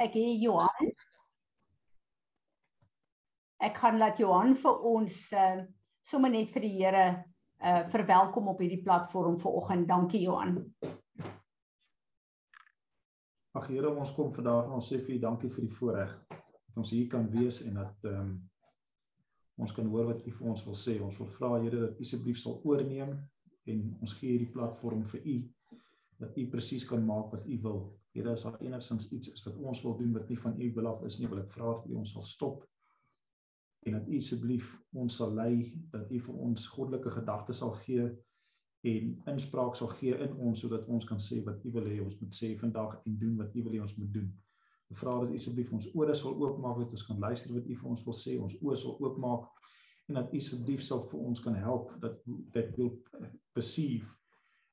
[0.00, 0.92] ek hê Johan.
[3.60, 5.60] Ek gaan laat Johan vir ons uh
[6.10, 7.04] sommer net vir die Here
[7.60, 9.88] uh verwelkom op hierdie platform vanoggend.
[9.88, 10.56] Dankie Johan.
[13.52, 16.78] Ag Here, ons kom vandag en ons sê vir U dankie vir die voorreg dat
[16.78, 18.38] ons hier kan wees en dat ehm um,
[19.60, 20.96] ons kan hoor wat U vir ons wil sê.
[21.04, 23.18] Ons wil vra Here dat U asseblief sal oorneem
[23.68, 25.40] en ons gee hierdie platform vir U
[26.22, 27.82] dat U presies kan maak wat U wil.
[28.12, 30.86] Here, as daar enigsins iets is wat ons wil doen wat nie van U wil
[30.90, 32.64] af is nie, wil ek vra dat U ons sal stop
[33.86, 34.72] en dat U asseblief
[35.02, 35.52] ons sal lei
[35.92, 38.08] dat U vir ons goddelike gedagtes sal gee
[38.90, 42.18] en inspraak sal gee in ons sodat ons kan sê wat U wil hê ons
[42.20, 44.28] moet sê vandag en doen wat U wil hê ons moet doen.
[44.90, 47.80] Ek vra dat U asseblief ons ore sal oopmaak dat ons kan luister wat U
[47.82, 49.46] vir ons wil sê, ons oë sal oopmaak
[50.10, 52.18] en dat U asseblief sal vir ons kan help dat
[52.56, 52.96] that will
[53.54, 54.08] perceive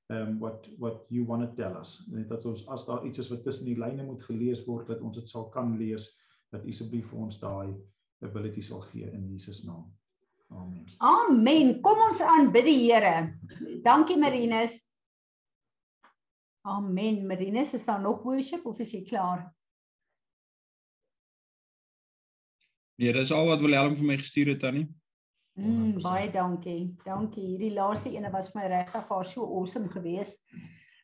[0.09, 2.05] um what what you want to tell us.
[2.11, 5.01] Net dat ons as daar iets is wat tussen die lyne moet gelees word dat
[5.01, 6.07] ons dit sal kan lees
[6.51, 7.75] dat U asseblief vir ons daai
[8.23, 9.85] ability sal gee in Jesus naam.
[10.49, 10.85] Amen.
[11.03, 11.73] Amen.
[11.83, 13.33] Kom ons aanbid die Here.
[13.83, 14.79] Dankie Marinus.
[16.67, 17.25] Amen.
[17.27, 19.43] Marinus, is daar nog worship of is jy klaar?
[22.97, 24.87] Nee, dis al wat Willem vir my gestuur het Tannie.
[25.57, 26.95] Mm, baie dankie.
[27.01, 27.43] Dankie.
[27.55, 30.43] Hierdie laaste ene was my regtig vir so awesome geweest.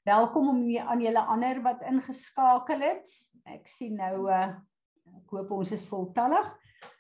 [0.06, 3.10] Welkom om aan julle ander wat ingeskakel het.
[3.50, 4.52] Ek sien nou uh
[5.14, 6.52] ek hoop ons is voltallig.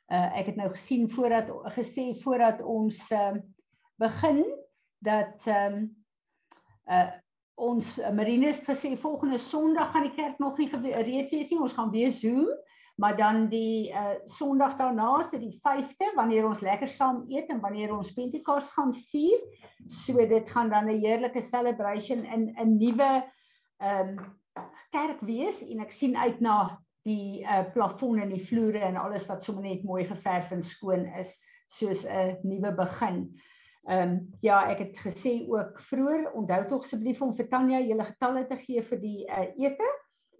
[0.09, 3.37] Uh ek het nou gesien voordat gesê voordat ons uh
[4.01, 4.41] begin
[5.05, 5.85] dat ehm um,
[6.89, 7.11] uh
[7.53, 11.61] ons Marinus het gesê volgende Sondag gaan die kerk nog nie gereed wees nie.
[11.61, 12.49] Ons gaan weer Zoom,
[12.95, 17.49] maar dan die uh Sondag daarna is dit die 5de wanneer ons lekker saam eet
[17.49, 19.39] en wanneer ons Pentekoste gaan vier.
[19.87, 23.23] So dit gaan dan 'n heerlike celebration in 'n nuwe
[23.77, 24.41] ehm um,
[24.91, 29.25] kerk wees en ek sien uit na die uh plafon en die vloere en alles
[29.25, 31.35] wat sommer net mooi geverf en skoon is
[31.67, 33.33] soos 'n nuwe begin.
[33.89, 38.03] Ehm um, ja, ek het gesê ook vroeër, onthou tog asseblief om vir Tanya julle
[38.03, 39.89] getalle te gee vir die uh ete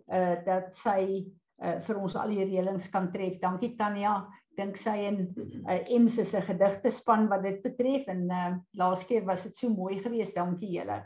[0.08, 1.25] uh dat sy
[1.62, 3.40] uh vir ons al die reëlings kan tref.
[3.41, 4.24] Dankie Tanya.
[4.58, 5.19] Dink sy in
[5.68, 9.58] uh Ems is 'n gedigte span wat dit betref en uh laas keer was dit
[9.58, 10.36] so mooi geweest.
[10.36, 11.03] Dankie julle.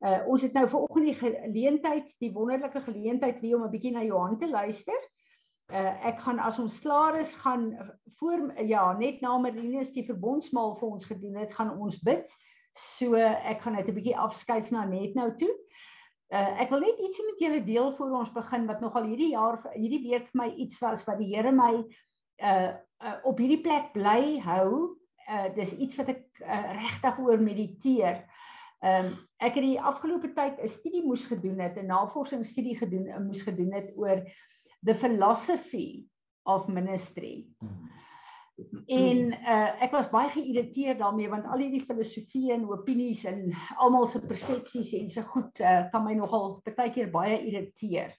[0.00, 4.02] Uh ons het nou vanoggend die geleentheid, die wonderlike geleentheid weer om 'n bietjie na
[4.02, 5.00] Johan te luister.
[5.72, 7.72] Uh ek gaan as ons klaar is gaan
[8.18, 12.28] voor ja, net na Marinus die verbondsmaal vir ons gedoen het, gaan ons bid.
[12.74, 15.48] So ek gaan net 'n bietjie afskuif na net nou toe.
[15.48, 15.91] Uh
[16.32, 20.00] ek wil net ietsie met julle deel voor ons begin wat nogal hierdie jaar hierdie
[20.06, 21.74] week vir my iets was wat die Here my
[22.40, 22.72] uh,
[23.04, 24.96] uh op hierdie plek bly hou.
[25.28, 28.24] Uh dis iets wat ek uh, regtig oor mediteer.
[28.82, 33.06] Ehm um, ek het die afgelope tyd 'n studie moes gedoen het, 'n navorsingsstudie gedoen,
[33.12, 34.24] uh, moes gedoen het oor
[34.82, 36.08] the philosophy
[36.42, 37.46] of ministry.
[38.86, 43.46] En uh, ek was baie geïrriteerd daarmee want al hierdie filosofie en opinies en
[43.80, 48.12] almal se persepsies en se goed uh, kan my nogal baie keer baie irriteer.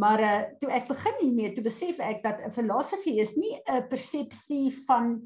[0.00, 3.88] Maar uh, toe ek begin hiermee, toe besef ek dat 'n filosofie is nie 'n
[3.90, 5.18] persepsie van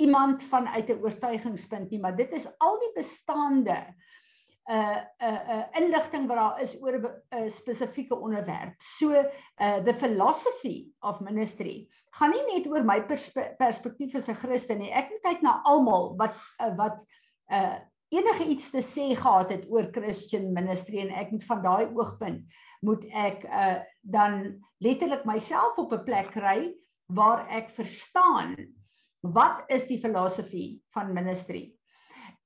[0.00, 3.76] iemand vanuit 'n oortuigingspunt nie, maar dit is al die bestaande
[4.68, 8.74] uh uh, inligting wat daar is oor 'n uh, spesifieke onderwerp.
[8.82, 14.34] So uh the philosophy of ministry gaan nie net oor my perspe perspektief as 'n
[14.34, 14.90] Christen nie.
[14.90, 17.04] Ek moet kyk na almal wat uh, wat
[17.50, 17.78] uh
[18.08, 22.42] enige iets te sê gehad het oor Christian ministry en ek moet van daai oogpunt
[22.80, 26.74] moet ek uh dan letterlik myself op 'n plek kry
[27.06, 28.56] waar ek verstaan
[29.20, 31.75] wat is die filosofie van ministry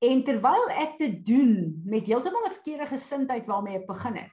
[0.01, 4.33] En terwyl ek dit doen met heeltemal 'n verkeerde gesindheid waarmee ek begin het,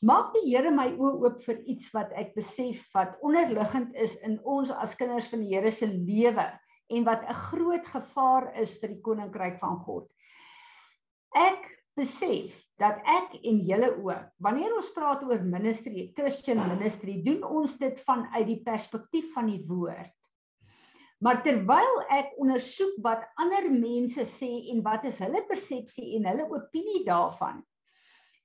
[0.00, 4.38] maak die Here my oë oop vir iets wat ek besef wat onderliggend is in
[4.44, 6.46] ons as kinders van die Here se lewe
[6.88, 10.08] en wat 'n groot gevaar is vir die koninkryk van God.
[11.36, 17.44] Ek besef dat ek en julle ook, wanneer ons praat oor ministry, Christian ministry, doen
[17.44, 20.14] ons dit vanuit die perspektief van die woord.
[21.24, 26.44] Maar terwyl ek ondersoek wat ander mense sê en wat is hulle persepsie en hulle
[26.52, 27.62] opinie daarvan,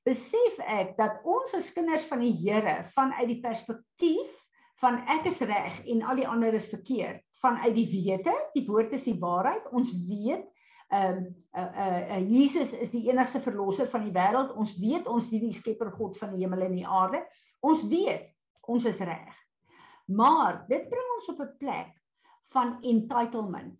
[0.07, 4.31] besef ek dat ons as kinders van die Here vanuit die perspektief
[4.79, 8.95] van ek is reg en al die ander is verkeerd, vanuit die wete, die woord
[8.95, 10.47] is die waarheid, ons weet
[10.89, 14.55] ehm um, uh, uh, uh, Jesus is die enigste verlosser van die wêreld.
[14.57, 17.19] Ons weet ons dien die Skepper God van die hemel en die aarde.
[17.61, 18.31] Ons weet
[18.65, 19.35] ons is reg.
[20.09, 21.98] Maar dit bring ons op 'n plek
[22.53, 23.79] van entitlement.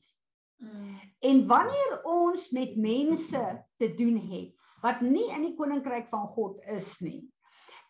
[0.59, 0.99] Mm.
[1.19, 3.43] En wanneer ons met mense
[3.77, 7.27] te doen het wat nie in die koninkryk van God is nie,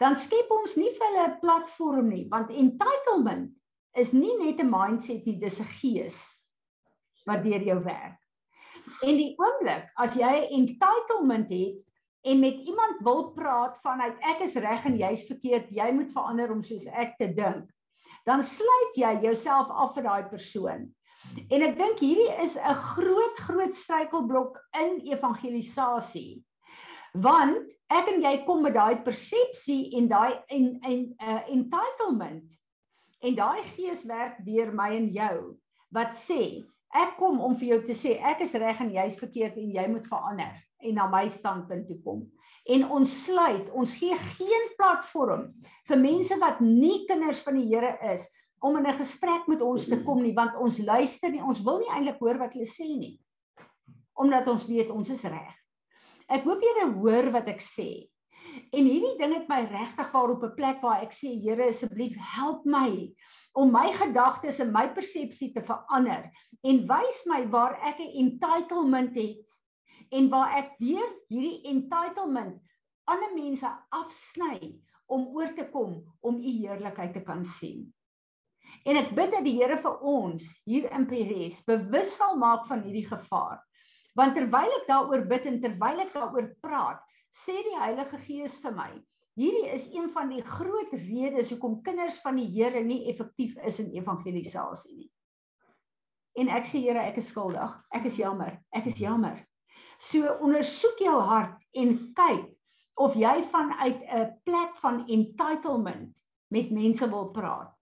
[0.01, 3.51] dan skep ons nie vir hulle 'n platform nie, want entitlement
[3.93, 6.17] is nie net 'n mindset nie, dis 'n gees
[7.25, 8.17] wat deur jou werk.
[9.05, 11.77] En die oomblik as jy entitlement het
[12.21, 16.51] en met iemand wil praat vanuit ek is reg en jy's verkeerd, jy moet verander
[16.51, 17.69] om soos ek te dink,
[18.25, 20.87] dan sluit jy jouself af vir daai persoon.
[21.49, 26.43] En ek dink hierdie is 'n groot groot struikelblok in evangelisasie.
[27.13, 32.57] Want ek en jy kom met daai persepsie en daai en en uh, entitlement
[33.21, 35.55] en daai gees werk deur my en jou
[35.91, 39.57] wat sê Ek kom om vir jou te sê ek is reg en jy's verkeerd
[39.61, 42.23] en jy moet verander en na my standpunt toe kom.
[42.69, 45.47] En ons sluit, ons gee geen platform
[45.89, 48.27] vir mense wat nie kinders van die Here is
[48.61, 51.79] om in 'n gesprek met ons te kom nie want ons luister nie, ons wil
[51.79, 53.15] nie eintlik hoor wat hulle sê nie.
[54.13, 55.55] Omdat ons weet ons is reg.
[56.29, 58.09] Ek hoop julle hoor wat ek sê.
[58.73, 62.15] En hierdie ding het my regtig waar op 'n plek waar ek sê Here asseblief
[62.17, 63.13] help my
[63.53, 66.29] om my gedagtes en my persepsie te verander
[66.63, 69.58] en wys my waar ek 'n entitlement het
[70.15, 72.57] en waar ek deur hierdie entitlement
[73.09, 74.73] ander mense afsny
[75.09, 77.87] om oor te kom om u heerlikheid te kan sien.
[78.85, 82.83] En ek bid dat die Here vir ons hier in Pires bewus sal maak van
[82.85, 83.57] hierdie gevaar.
[84.17, 87.01] Want terwyl ek daaroor bid en terwyl ek daaroor praat,
[87.33, 88.91] sê die Heilige Gees vir my,
[89.39, 93.77] Hierdie is een van die groot redes hoekom kinders van die Here nie effektief is
[93.79, 95.07] in evangelisasie nie.
[96.43, 97.71] En ek sê Here, ek is skuldig.
[97.95, 98.57] Ek is jammer.
[98.75, 99.37] Ek is jammer.
[99.99, 102.47] So ondersoek jou hart en kyk
[102.99, 106.15] of jy vanuit 'n plek van entitlement
[106.51, 107.75] met mense wil praat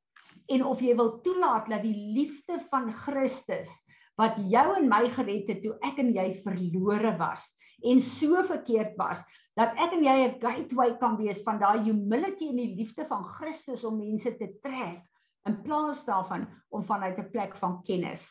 [0.47, 3.69] en of jy wil toelaat dat die liefde van Christus
[4.17, 7.45] wat jou en my gered het toe ek en jy verlore was
[7.85, 9.21] en so verkeerd was
[9.57, 13.25] dat ek en jy 'n gateway kan wees van daai humility en die liefde van
[13.25, 15.03] Christus om mense te trek
[15.45, 18.29] in plaas daarvan om vanuit 'n plek van kennis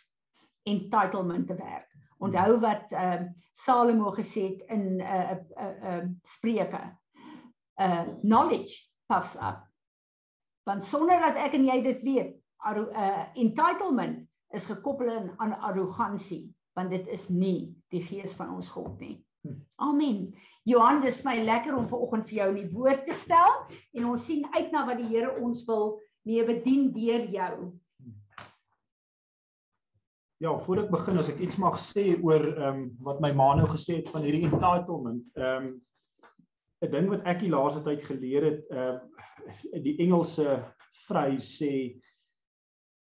[0.66, 1.95] entitlement te werk.
[2.18, 6.04] Onthou wat ehm uh, Salomo gesê het in 'n uh, 'n uh, 'n uh, uh,
[6.22, 6.82] Spreuke.
[7.80, 9.64] Uh knowledge puffs up.
[10.64, 12.36] Want sonder dat ek en jy dit weet,
[12.66, 18.98] uh entitlement is gekoppel aan arrogansie, want dit is nie die gees van ons God
[19.00, 19.26] nie.
[19.76, 20.34] Amen.
[20.66, 23.52] Johan, dis my lekker om vanoggend vir jou in die woord te stel
[23.94, 27.52] en ons sien uit na wat die Here ons wil mee bedien deur jou.
[30.38, 33.54] Ja, voor ek begin as ek iets mag sê oor ehm um, wat my ma
[33.56, 35.30] nou gesê het van hierdie entitlement.
[35.36, 35.74] Ehm um,
[36.84, 40.60] 'n ding wat ek die laaste tyd geleer het, ehm uh, die Engelse
[41.06, 41.72] vrys sê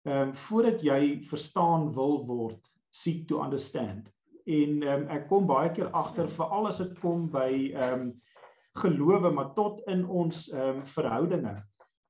[0.07, 4.15] ehm um, voordat jy verstaan wil word, seek to understand
[4.45, 8.13] en um, ek kom baie keer agter veral as dit kom by ehm um,
[8.75, 11.55] gelowe maar tot in ons ehm um, verhoudinge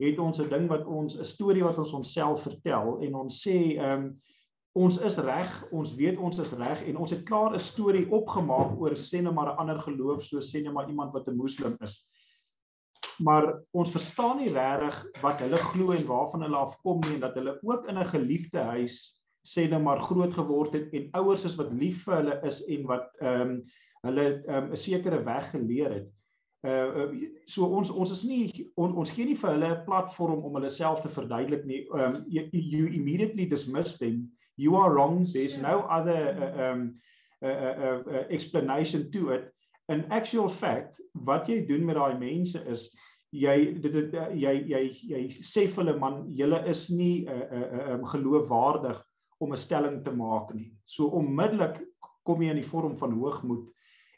[0.04, 3.78] het ons 'n ding wat ons 'n storie wat ons onsself vertel en ons sê
[3.78, 4.08] ehm um,
[4.76, 8.76] ons is reg, ons weet ons is reg en ons het klaar 'n storie opgemaak
[8.80, 11.78] oor sê net maar 'n ander geloof so sê net maar iemand wat 'n moslim
[11.82, 12.06] is.
[13.20, 17.36] Maar ons verstaan nie regtig wat hulle glo en waarvan hulle afkom nie en dat
[17.36, 21.56] hulle ook in 'n geliefde huis sê nou maar groot geword het en ouers is
[21.56, 23.64] wat lief vir hulle is en wat ehm um,
[24.06, 26.08] hulle ehm, 'n um, sekere weg geleer het.
[26.66, 27.14] Uh
[27.46, 30.70] so ons ons is nie on, ons gee nie vir hulle 'n platform om hulle
[30.70, 31.86] self te verduidelik nie.
[31.94, 34.32] Um you, you immediately dismiss them.
[34.58, 35.28] You are wrong.
[35.32, 36.96] There's no other uh, um
[37.42, 39.52] uh, uh, uh, explanation to it.
[39.90, 42.88] In actual fact, wat jy doen met daai mense is
[43.36, 44.82] jy dit het, jy jy
[45.12, 49.02] jy sê vir hulle man, julle is nie uh, uh, uh, um, geloofwaardig
[49.44, 50.72] om 'n stelling te maak nie.
[50.86, 51.84] So onmiddellik
[52.24, 53.70] kom jy in die vorm van hoogmoed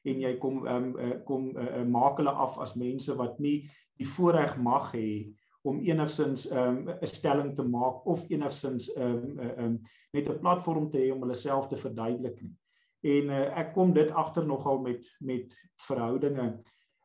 [0.06, 0.94] en jy kom um,
[1.28, 3.68] kom uh, maak hulle af as mense wat nie
[4.00, 5.34] die voorreg mag hê
[5.68, 9.76] om enigsins ehm um, 'n stelling te maak of enigsins ehm um, ehm um,
[10.14, 12.56] net 'n platform te hê om hulle self te verduidelik nie.
[13.02, 15.54] En uh, ek kom dit agter nogal met met
[15.88, 16.58] verhoudinge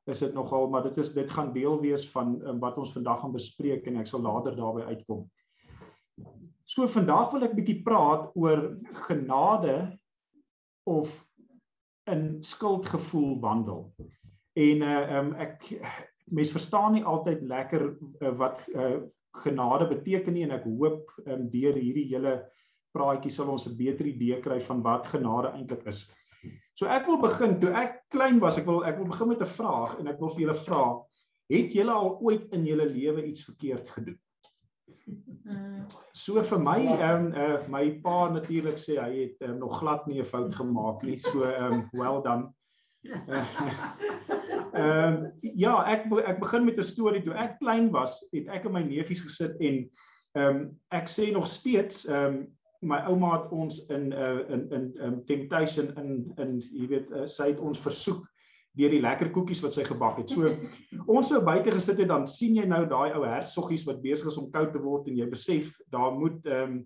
[0.04, 3.21] is dit nogal maar dit is dit gaan deel wees van um, wat ons vandag
[3.21, 5.26] gaan bespreek en ek sal later daarby uitkom.
[6.64, 9.99] So vandag wil ek bietjie praat oor genade
[10.88, 11.12] of
[12.11, 13.92] in skuldgevoel wandel.
[14.59, 15.69] En uh um ek
[16.31, 17.88] mense verstaan nie altyd lekker
[18.21, 19.02] uh, wat uh
[19.33, 22.35] genade beteken nie en ek hoop um deur hierdie hele
[22.93, 26.02] praatjie sal ons 'n beter idee kry van wat genade eintlik is.
[26.76, 29.55] So ek wil begin toe ek klein was, ek wil ek wil begin met 'n
[29.57, 30.85] vraag en ek wil vir julle vra,
[31.49, 34.19] het julle al ooit in julle lewe iets verkeerd gedoen?
[36.12, 40.07] So vir my ehm um, uh, my pa natuurlik sê hy het um, nog glad
[40.07, 41.19] nie 'n fout gemaak nie.
[41.19, 42.52] So ehm um, well done.
[44.73, 48.64] Ehm um, ja, ek ek begin met 'n storie toe ek klein was, het ek
[48.64, 49.85] en my neefies gesit en
[50.33, 50.61] ehm um,
[50.91, 52.47] ek sê nog steeds ehm um,
[52.83, 57.26] my ouma het ons in uh, in in um, temptation in in jy weet uh,
[57.26, 58.25] sy het ons versoek
[58.81, 60.33] deur die lekker koekies wat sy gebak het.
[60.33, 60.49] So
[61.17, 64.41] ons sou buite gesit het dan sien jy nou daai ou hersoggies wat besig is
[64.41, 66.83] om koud te word en jy besef daar moet ehm um,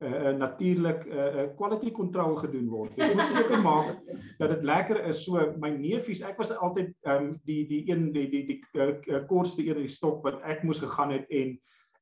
[0.00, 2.92] uh, uh, natuurlik 'n uh, uh, quality control gedoen word.
[2.96, 3.98] Jy moet seker maak
[4.38, 5.24] dat dit lekker is.
[5.24, 9.26] So my neefies, ek was altyd ehm um, die die een die die die uh,
[9.26, 11.58] kortste een in die stok wat ek moes gegaan het en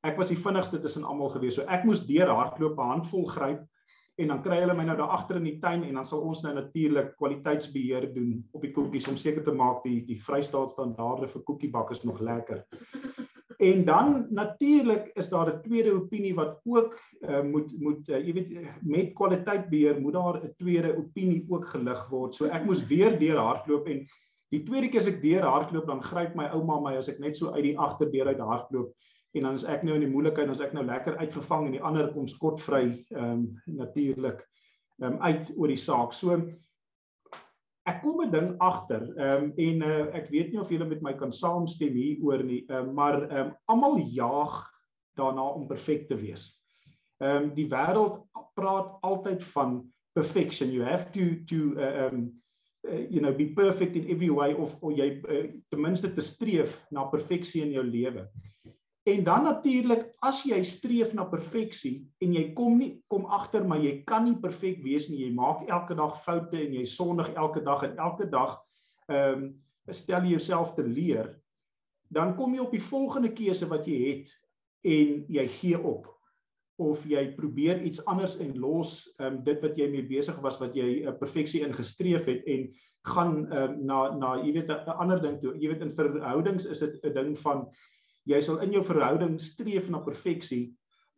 [0.06, 1.54] ek was die vinnigste tussen almal gewees.
[1.54, 3.66] So ek moes deur hardloop 'n handvol gryp
[4.18, 6.42] en dan kry hulle my nou daar agter in die tuin en dan sal ons
[6.42, 11.42] nou natuurlik kwaliteitsbeheer doen op die koekies om seker te maak die die Vrystaatstandaarde vir
[11.50, 12.64] koekiebak is nog lekker.
[13.58, 18.32] En dan natuurlik is daar 'n tweede opinie wat ook uh, moet moet uh, jy
[18.32, 22.34] weet met kwaliteit beheer moet daar 'n tweede opinie ook gelig word.
[22.34, 24.06] So ek moes weer deur hardloop en
[24.48, 27.36] die tweede keer as ek deur hardloop dan gryp my ouma my as ek net
[27.36, 28.94] so uit die agterdeur uit hardloop
[29.34, 31.82] en dan is ek nou in die moeilikheid as ek nou lekker uitgevang en die
[31.82, 34.46] ander kom skotvry ehm um, natuurlik
[35.02, 36.12] ehm um, uit oor die saak.
[36.12, 36.38] So
[37.88, 39.04] ek kom 'n ding agter.
[39.16, 42.42] Ehm um, en uh, ek weet nie of julle met my kan saamstem hier oor
[42.44, 44.58] nie, um, maar ehm um, almal jaag
[45.18, 46.50] daarna om perfek te wees.
[47.20, 48.22] Ehm um, die wêreld
[48.54, 49.80] praat altyd van
[50.14, 50.72] perfection.
[50.72, 52.32] You have to to uh, um
[52.88, 56.24] uh, you know be perfect in every way of of jy uh, ten minste te
[56.24, 58.28] streef na perfeksie in jou lewe.
[59.08, 63.80] En dan natuurlik as jy streef na perfeksie en jy kom nie kom agter maar
[63.80, 65.22] jy kan nie perfek wees nie.
[65.24, 68.58] Jy maak elke dag foute en jy sondig elke dag en elke dag
[69.08, 69.48] ehm um,
[69.96, 71.30] stel jouself te leer.
[72.12, 74.34] Dan kom jy op die volgende keuse wat jy het
[74.84, 76.10] en jy gee op
[76.78, 80.60] of jy probeer iets anders en los ehm um, dit wat jy mee besig was
[80.60, 82.68] wat jy 'n uh, perfeksie ingestreef het en
[83.08, 85.56] gaan ehm um, na na jy weet 'n ander ding toe.
[85.56, 87.70] Jy weet in verhoudings is dit 'n ding van
[88.28, 90.68] jy sal in jou verhouding streef na perfeksie.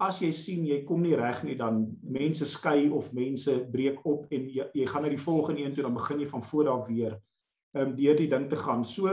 [0.01, 4.31] As jy sien jy kom nie reg nie, dan mense skei of mense breek op
[4.33, 6.87] en jy, jy gaan na die volgende een toe dan begin jy van voor af
[6.89, 7.19] weer
[7.77, 8.85] um deur die ding te gaan.
[8.85, 9.13] So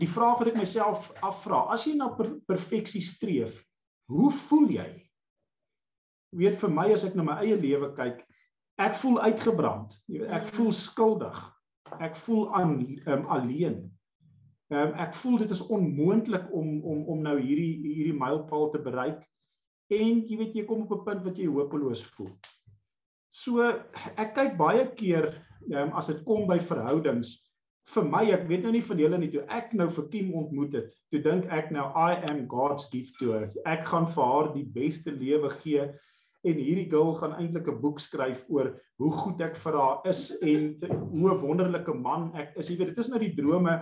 [0.00, 3.62] die vraag wat ek myself afvra, as jy na per perfeksie streef,
[4.10, 4.90] hoe voel jy?
[6.36, 8.20] Weet vir my as ek na my eie lewe kyk,
[8.80, 9.96] ek voel uitgebrand.
[10.30, 11.40] Ek voel skuldig.
[11.98, 12.76] Ek voel aan
[13.10, 13.82] um, alleen.
[14.70, 18.78] Ehm um, ek voel dit is onmoontlik om om om nou hierdie hierdie mylpaal te
[18.78, 19.24] bereik
[19.90, 22.30] en jy weet jy kom op 'n punt wat jy hopeloos voel.
[23.34, 23.66] So
[24.14, 25.32] ek kyk baie keer
[25.74, 27.32] um, as dit kom by verhoudings
[27.94, 30.78] vir my ek weet nou nie van julle nie toe ek nou vir Kim ontmoet
[30.78, 33.50] het toe dink ek nou I am God's gift to her.
[33.66, 35.88] Ek gaan vir haar die beste lewe gee
[36.46, 38.70] en hierdie girl gaan eintlik 'n boek skryf oor
[39.02, 40.78] hoe goed ek vir haar is en
[41.10, 42.70] hoe 'n wonderlike man ek is.
[42.70, 43.74] Jy weet dit is nou die drome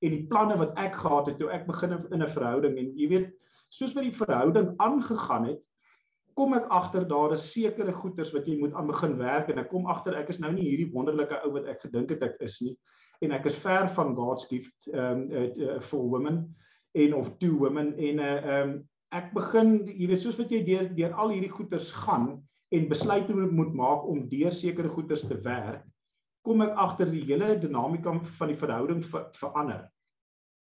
[0.00, 3.08] en die planne wat ek gehad het toe ek begin in 'n verhouding en jy
[3.08, 3.28] weet
[3.68, 5.60] soos wat die verhouding aangegaan het
[6.34, 9.68] kom ek agter daar is sekere goeders wat jy moet aan begin werk en ek
[9.68, 12.60] kom agter ek is nou nie hierdie wonderlike ou wat ek gedink het ek is
[12.64, 12.76] nie
[13.20, 16.46] en ek is ver van God's gift um uh, uh, for women
[16.94, 18.72] en of two women en uh, um
[19.12, 22.38] ek begin jy weet soos wat jy deur deur al hierdie goeders gaan
[22.70, 25.84] en besluite moet maak om deur sekere goeders te werk
[26.46, 29.88] kom ek agter die hele dinamika van die verhouding ver, verander.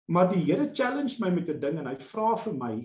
[0.07, 2.75] Maar die Here challenge my met 'n ding en hy vra vir my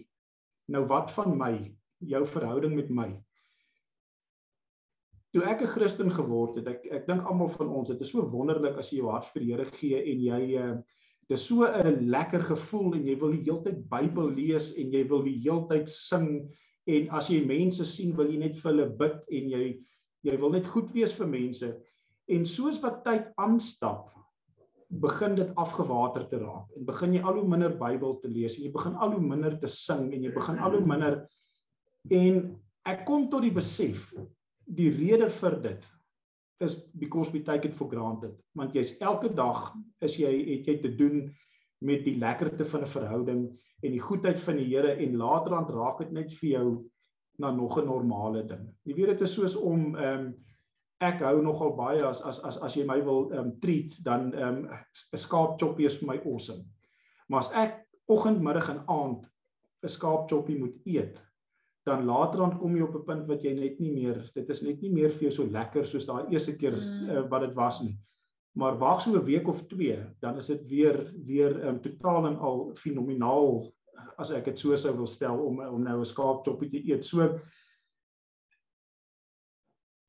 [0.68, 1.52] nou wat van my,
[1.98, 3.10] jou verhouding met my.
[5.32, 8.26] Toe ek 'n Christen geword het, ek ek dink almal van ons, dit is so
[8.30, 10.82] wonderlik as jy jou hart vir die Here gee en jy uh
[11.28, 15.08] dis so 'n lekker gevoel en jy wil die hele tyd Bybel lees en jy
[15.08, 16.50] wil die hele tyd sing
[16.86, 19.64] en as jy mense sien, wil jy net vir hulle bid en jy
[20.22, 21.72] jy wil net goed wees vir mense.
[22.28, 24.12] En soos wat tyd aanstap,
[24.92, 28.66] begin dit afgewater te raak en begin jy al hoe minder Bybel te lees en
[28.66, 31.16] jy begin al hoe minder te sing en jy begin al hoe minder
[32.12, 32.42] en
[32.84, 34.10] ek kom tot die besef
[34.68, 35.86] die rede vir dit
[36.62, 39.72] is because we take it for granted want jy's elke dag
[40.04, 41.24] is jy het jy te doen
[41.80, 43.42] met die lekkerte van 'n verhouding
[43.82, 46.66] en die goedheid van die Here en later aan raak dit net vir jou
[47.38, 48.68] na nog 'n normale ding.
[48.84, 50.34] Jy weet dit is soos om ehm um,
[51.02, 54.30] ek hou nogal baie as as as as jy my wil ehm um, treat dan
[54.34, 54.78] ehm um,
[55.12, 56.64] 'n skaapchoppie is vir my awesome.
[57.28, 59.28] Maar as ek oggend, middag en aand
[59.82, 61.18] 'n skaapchoppie moet eet,
[61.86, 64.62] dan later dan kom jy op 'n punt wat jy net nie meer dit is
[64.62, 67.10] net nie meer vir jou so lekker soos daai eerste keer mm.
[67.10, 67.96] uh, wat dit was nie.
[68.54, 72.26] Maar wag so 'n week of 2, dan is dit weer weer ehm um, totaal
[72.26, 73.72] en al fenomenaal
[74.18, 77.04] as ek dit so sou wil stel om om nou 'n skaapchoppie te eet.
[77.04, 77.40] So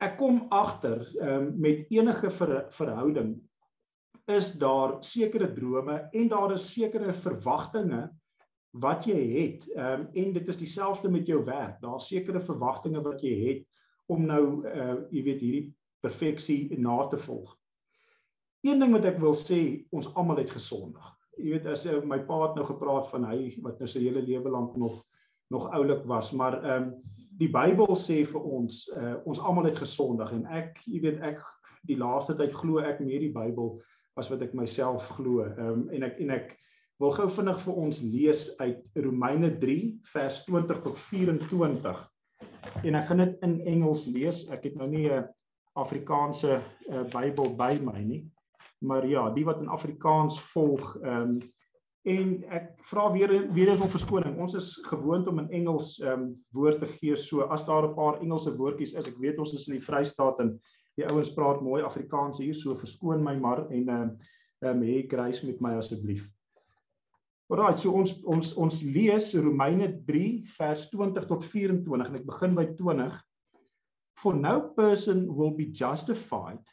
[0.03, 3.35] ek kom agter um, met enige ver, verhouding
[4.31, 8.05] is daar sekere drome en daar is sekere verwagtinge
[8.83, 9.65] wat jy het.
[9.77, 11.77] Um, en dit is dieselfde met jou werk.
[11.83, 13.65] Daar's sekere verwagtinge wat jy het
[14.11, 15.67] om nou uh jy weet hierdie
[16.03, 17.53] perfeksie na te volg.
[18.63, 19.59] Een ding wat ek wil sê,
[19.91, 21.05] ons almal het gesondig.
[21.37, 24.23] Jy weet as uh, my pa het nou gepraat van hy wat nou sy hele
[24.23, 25.01] lewe lank nog
[25.53, 29.81] nog oulik was, maar ehm um, die Bybel sê vir ons uh ons almal het
[29.81, 31.43] gesondig en ek jy weet ek
[31.89, 33.75] die laaste tyd glo ek meer die Bybel
[34.19, 35.45] as wat ek myself glo.
[35.47, 36.53] Ehm um, en ek en ek
[37.01, 39.77] wil gou vinnig vir ons lees uit Romeine 3
[40.13, 42.03] vers 20 tot 24.
[42.83, 44.43] En ek gaan dit in Engels lees.
[44.53, 45.25] Ek het nou nie 'n
[45.79, 48.21] Afrikaanse uh, Bybel by my nie.
[48.85, 51.41] Maar ja, die wat in Afrikaans volg, ehm um,
[52.03, 54.35] en ek vra weer weer eens om verskoning.
[54.43, 57.15] Ons is gewoond om in Engels ehm um, woord te gee.
[57.15, 60.39] So as daar 'n paar Engelse woordjies is, ek weet ons is in die Vrystaat
[60.39, 60.59] en
[60.97, 64.17] die ouens praat mooi Afrikaans hier, so verskoon my maar en ehm um,
[64.61, 66.29] ehm um, hê grace met my asseblief.
[67.49, 72.55] Alraai, so ons ons ons lees Romeine 3 vers 20 tot 24 en ek begin
[72.55, 73.21] by 20.
[74.17, 76.67] For no person will be justified,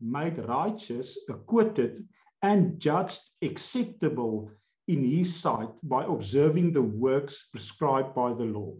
[0.00, 2.04] made righteous, acquitted
[2.42, 4.50] and judged acceptable
[4.88, 8.74] in his sight by observing the works prescribed by the law.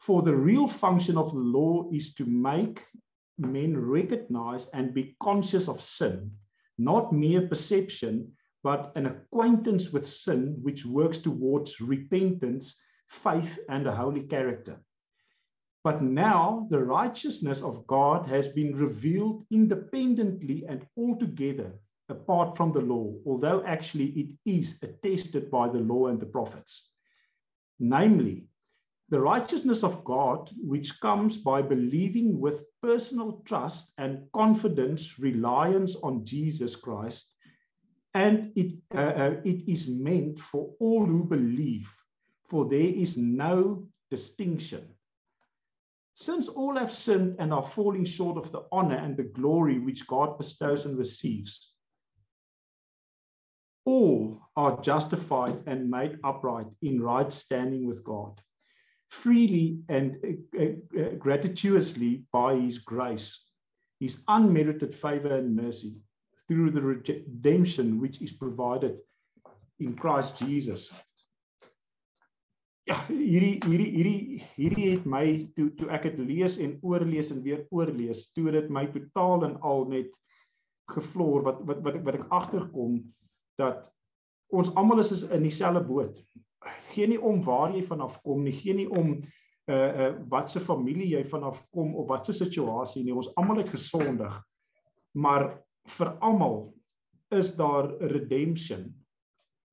[0.00, 2.84] For the real function of the law is to make
[3.38, 6.30] men recognize and be conscious of sin,
[6.78, 8.32] not mere perception,
[8.62, 12.76] but an acquaintance with sin which works towards repentance,
[13.08, 14.80] faith, and a holy character.
[15.82, 22.80] But now the righteousness of God has been revealed independently and altogether apart from the
[22.80, 26.90] law, although actually it is attested by the law and the prophets.
[27.78, 28.48] Namely,
[29.10, 36.24] the righteousness of God, which comes by believing with personal trust and confidence, reliance on
[36.24, 37.30] Jesus Christ,
[38.14, 41.92] and it, uh, uh, it is meant for all who believe,
[42.48, 44.88] for there is no distinction.
[46.14, 50.06] Since all have sinned and are falling short of the honor and the glory which
[50.06, 51.73] God bestows and receives,
[53.84, 58.40] all are justified and made upright in right standing with God,
[59.08, 63.44] freely and uh, uh, uh, gratuitously by His grace,
[64.00, 65.96] His unmerited favor and mercy,
[66.48, 68.98] through the redemption which is provided
[69.80, 70.92] in Christ Jesus.
[72.84, 75.22] Ja, hierdie hierdie hierdie hierdie het my
[75.56, 79.54] toe toe ek dit lees en oorlees en weer oorlees, toe dit my totaal en
[79.64, 80.12] al net
[80.92, 82.98] gevloor wat wat wat ek wat ek agterkom
[83.60, 83.90] dat
[84.54, 86.20] ons almal is in dieselfde boot.
[86.92, 89.16] Geen nie om waar jy vanaf kom nie, geen nie om
[89.70, 93.14] uh uh wat se familie jy vanaf kom of wat se situasie nie.
[93.14, 94.34] Ons almal het gesondig.
[95.16, 95.48] Maar
[95.96, 96.74] vir almal
[97.32, 98.92] is daar redemption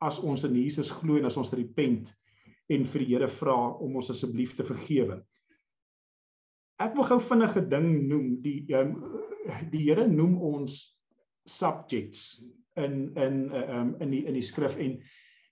[0.02, 2.10] as ons in Jesus glo en as ons repent
[2.72, 5.20] en vir die Here vra om ons asseblief te vergewe.
[6.82, 8.96] Ek wil gou vinnige ding noem die um,
[9.74, 10.82] die Here noem ons
[11.50, 12.42] subjects
[12.80, 14.78] in in um, in die in die skrif.
[14.78, 14.98] En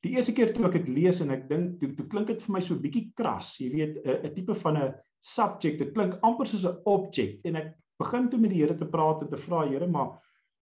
[0.06, 2.56] die eerste keer toe ek dit lees en ek dink toe, toe klink dit vir
[2.56, 5.80] my so bietjie kras jy weet 'n tipe van 'n subject.
[5.80, 7.46] Dit klink amper soos 'n object.
[7.46, 10.20] En ek begin toe met die Here te praat en te vra Here maar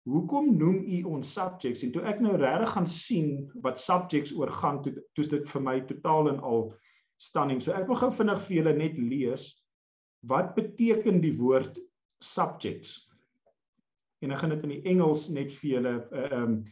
[0.06, 1.84] hoekom noem u ons subjects?
[1.84, 3.29] En toe ek nou regtig gaan sien
[3.63, 6.73] wat subjects oor gaan toe toe dit vir my totaal en al
[7.17, 7.62] stunning.
[7.62, 9.47] So ek wil gou vinnig vir julle net lees
[10.27, 11.79] wat beteken die woord
[12.23, 13.12] subjects
[14.24, 16.64] en ek gaan dit in die Engels net vir julle uh, um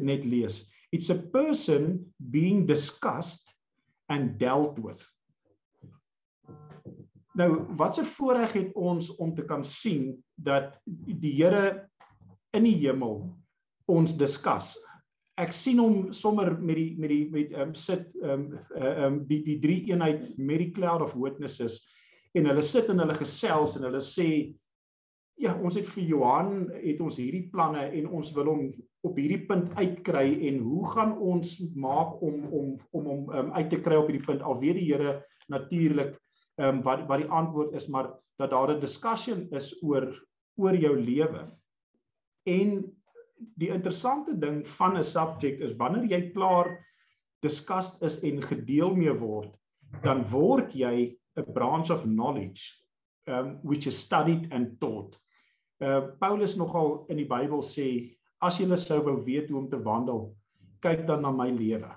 [0.00, 0.62] net lees.
[0.92, 3.52] It's a person being discussed
[4.08, 5.02] and dealt with.
[7.34, 11.88] Nou, wat 'n voorreg het ons om te kan sien dat die Here
[12.52, 13.22] in die hemel
[13.88, 14.76] ons diskus.
[15.40, 19.58] Ek sien hom sommer met die met die met um, sit um um die die
[19.60, 21.80] drie eenheid met die cloud of witnesses
[22.36, 24.28] en hulle sit en hulle gesels en hulle sê
[25.42, 26.52] ja, ons het vir Johan
[26.84, 28.66] het ons hierdie planne en ons wil hom
[29.06, 33.70] op hierdie punt uitkry en hoe gaan ons maak om om om hom um, uit
[33.72, 35.16] te kry op hierdie punt alweer die Here
[35.50, 36.14] natuurlik
[36.60, 40.06] ehm um, wat wat die antwoord is maar dat daar 'n discussion is oor
[40.56, 41.48] oor jou lewe.
[42.46, 42.70] En
[43.58, 46.70] die interessante ding van 'n subject is wanneer jy klaar
[47.42, 49.58] discussed is en gedeel mee word,
[50.02, 52.78] dan word jy 'n branch of knowledge
[53.26, 55.21] um which is studied and taught.
[55.82, 57.88] Uh Paulus nogal in die Bybel sê
[58.42, 60.28] as jy sou wou weet hoe om te wandel,
[60.82, 61.90] kyk dan na my lewe.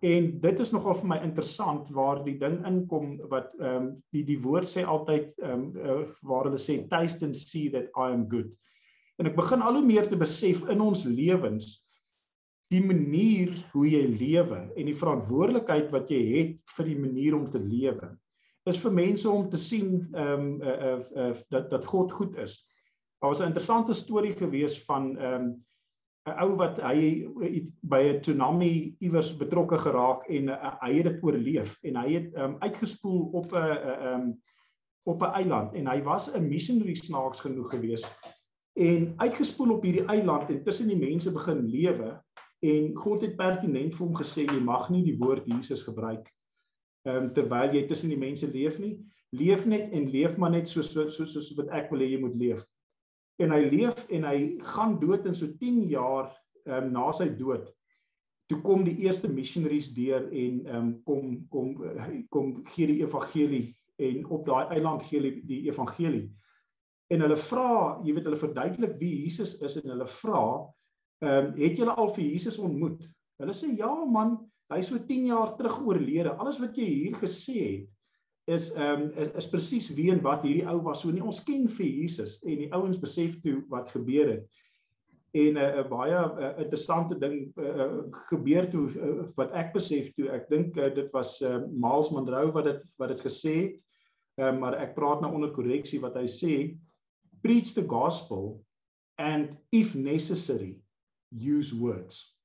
[0.00, 4.24] En dit is nogal vir my interessant waar die ding inkom wat ehm um, die
[4.24, 8.08] die woord sê altyd ehm um, uh, waar hulle sê taste and see that I
[8.14, 8.56] am good.
[9.20, 11.74] En ek begin al hoe meer te besef in ons lewens
[12.72, 17.48] die manier hoe jy lewe en die verantwoordelikheid wat jy het vir die manier om
[17.52, 18.14] te lewe
[18.70, 22.36] is vir mense om te sien ehm um, uh, uh, uh, dat dat God goed
[22.40, 22.56] is.
[23.20, 25.64] Daar was 'n interessante storie gewees van ehm um,
[26.28, 27.26] 'n ou wat hy
[27.80, 32.34] by 'n tsunami iewers betrokke geraak en uh, hy het dit oorleef en hy het
[32.36, 34.26] um, uitgespoel op 'n uh, um,
[35.08, 38.04] op 'n eiland en hy was 'n missionary snaaks genoeg gewees
[38.72, 42.22] en uitgespoel op hierdie eiland en tussen die mense begin lewe
[42.60, 46.28] en God het pertinent vir hom gesê jy mag nie die woord Jesus gebruik
[47.08, 48.98] ehm um, terwyl jy tussen die mense leef nie.
[49.30, 52.36] Leef net en leef maar net soos soos soos wat ek wil hê jy moet
[52.36, 52.66] leef
[53.40, 54.38] en hy leef en hy
[54.72, 56.30] gaan dood in so 10 jaar
[56.66, 57.68] um, na sy dood.
[58.50, 61.76] Toe kom die eerste missionaries deur en um, kom kom
[62.34, 66.26] kom gee die evangelie en op daai eiland gee hulle die evangelie.
[67.10, 67.70] En hulle vra,
[68.06, 70.44] jy weet hulle verduidelik wie Jesus is en hulle vra,
[71.24, 73.08] ehm um, het julle al vir Jesus ontmoet?
[73.40, 74.36] Hulle sê ja man,
[74.70, 76.36] hy so 10 jaar terug oorlede.
[76.38, 77.88] Alles wat jy hier gesê het,
[78.44, 81.02] is ehm um, is, is presies wie en wat hierdie ou was.
[81.02, 84.46] So nie ons ken vir Jesus en die ouens besef toe wat gebeur het.
[85.32, 90.30] En 'n uh, baie uh, interessante ding uh, gebeur toe uh, wat ek besef toe.
[90.30, 93.78] Ek dink uh, dit was uh, Miles Monroe wat dit wat dit gesê het.
[94.40, 96.54] Uh, maar ek praat nou onder korreksie wat hy sê
[97.42, 98.64] preach the gospel
[99.18, 100.80] and if necessary
[101.30, 102.39] use words.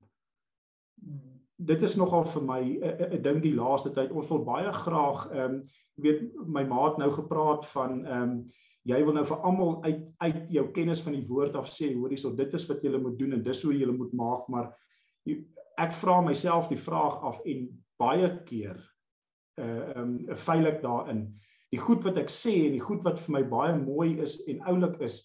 [1.56, 4.12] Dit is nogal vir my 'n ding die laaste tyd.
[4.12, 5.64] Ons wil baie graag ehm um,
[5.96, 8.52] weet my maat nou gepraat van ehm um,
[8.86, 12.12] jy wil nou vir almal uit uit jou kennis van die woord af sê hoor
[12.14, 14.70] hierso dit is wat jy moet doen en dis hoe jy moet maak maar
[15.26, 15.40] jy,
[15.82, 17.66] ek vra myself die vraag af en
[18.02, 18.78] baie keer
[19.62, 20.14] uh ehm um,
[20.46, 21.26] veilig daarin
[21.72, 24.62] die goed wat ek sê en die goed wat vir my baie mooi is en
[24.70, 25.22] oulik is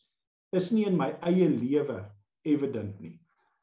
[0.56, 2.00] is nie in my eie lewe
[2.48, 3.18] evident nie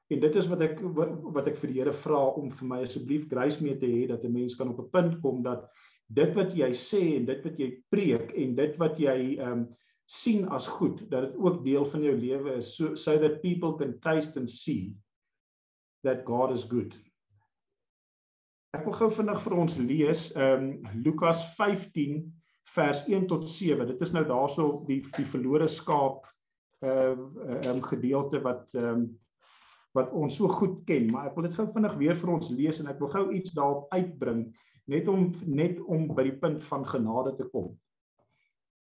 [0.10, 3.28] en dit is wat ek wat, ek vir die Here vra om vir my asseblief
[3.32, 5.67] grace mee te hê dat 'n mens kan op 'n punt kom dat
[6.08, 9.67] dit wat jy sê en dit wat jy preek en dit wat jy ehm um,
[10.08, 13.76] sien as goed dat dit ook deel van jou lewe is so so that people
[13.76, 14.96] can taste and see
[16.04, 16.96] that God is good.
[18.78, 22.24] Ek wil gou vinnig vir ons lees ehm um, Lukas 15
[22.76, 23.88] vers 1 tot 7.
[23.88, 26.28] Dit is nou daarso die die verlore skaap
[26.80, 29.08] ehm uh, ehm um, gedeelte wat ehm um,
[29.97, 32.79] wat ons so goed ken, maar ek wil dit gou vinnig weer vir ons lees
[32.81, 34.47] en ek wil gou iets daarop uitbring
[34.88, 37.73] net om net om by die punt van genade te kom.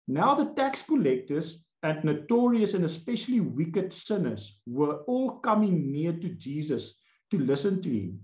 [0.06, 6.28] Now the tax collectors and notorious and especially wicked sinners were all coming near to
[6.28, 6.98] Jesus
[7.30, 8.20] to listen to him.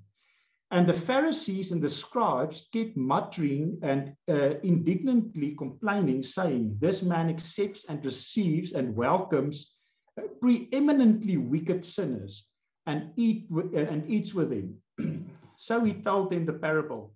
[0.70, 7.28] And the Pharisees and the scribes kept muttering and uh, indignantly complaining, saying, This man
[7.28, 9.76] accepts and receives and welcomes
[10.18, 12.48] uh, preeminently wicked sinners
[12.86, 14.76] and, eat uh, and eats with him.
[15.56, 17.14] so he told them the parable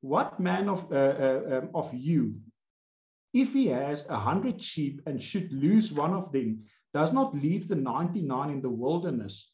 [0.00, 2.36] what man of, uh, uh, um, of you,
[3.32, 6.62] if he has a hundred sheep and should lose one of them,
[6.94, 9.52] does not leave the 99 in the wilderness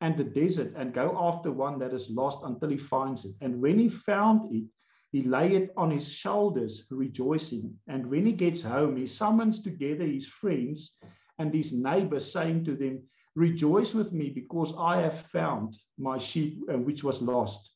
[0.00, 3.34] and the desert and go after one that is lost until he finds it.
[3.40, 4.64] And when he found it,
[5.12, 7.74] he lay it on his shoulders, rejoicing.
[7.86, 10.98] And when he gets home, he summons together his friends
[11.38, 13.02] and his neighbors, saying to them,
[13.36, 17.70] Rejoice with me, because I have found my sheep uh, which was lost.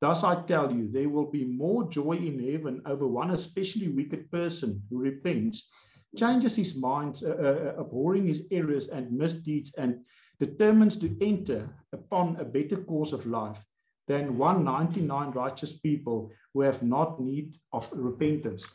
[0.00, 4.30] Thus I tell you, there will be more joy in heaven over one especially wicked
[4.30, 5.68] person who repents,
[6.16, 10.00] changes his mind, uh, uh, abhorring his errors and misdeeds, and
[10.40, 13.64] determines to enter upon a better course of life
[14.06, 18.66] than 199 righteous people who have not need of repentance.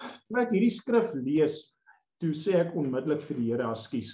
[0.00, 1.74] Toe ek hierdie skrif lees,
[2.22, 4.12] toe sê ek onmiddellik vir die Here, "Askies,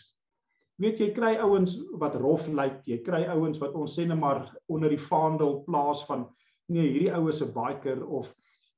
[0.83, 4.45] weet jy kry ouens wat rof lyk, jy kry ouens wat ons sê net maar
[4.69, 6.27] onder die vaandel plaas van
[6.69, 8.33] nee, hierdie ou is 'n biker of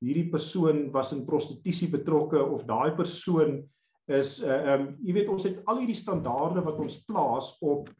[0.05, 3.63] hierdie persoon was in prostitusie betrokke of daai persoon
[4.09, 7.91] is uh um jy weet ons het al hierdie standaarde wat ons plaas op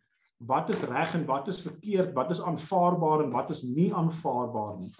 [0.47, 4.79] wat is reg en wat is verkeerd, wat is aanvaarbaar en wat is nie aanvaarbaar
[4.79, 4.93] nie.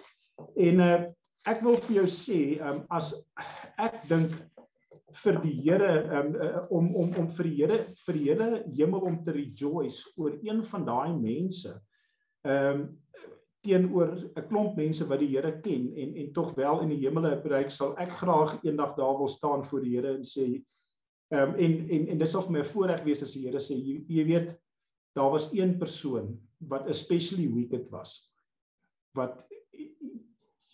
[0.67, 0.99] En uh
[1.47, 3.13] ek wil vir jou sê um as
[3.79, 4.35] ek dink
[5.23, 6.33] vir die Here um,
[6.69, 10.63] om om om vir die Here vir die hele hemel om te rejoice oor een
[10.71, 11.75] van daai mense.
[12.47, 12.89] Ehm um,
[13.65, 17.41] teenoor 'n klomp mense wat die Here ken en en tog wel in die hemele
[17.43, 20.47] bereik sal ek graag eendag daar wil staan voor die Here en sê
[21.33, 23.99] ehm um, en en en dis of my voorreg wees as die Here sê jy,
[24.07, 24.49] jy weet
[25.15, 26.37] daar was een persoon
[26.71, 28.31] wat especially wicked was
[29.17, 29.43] wat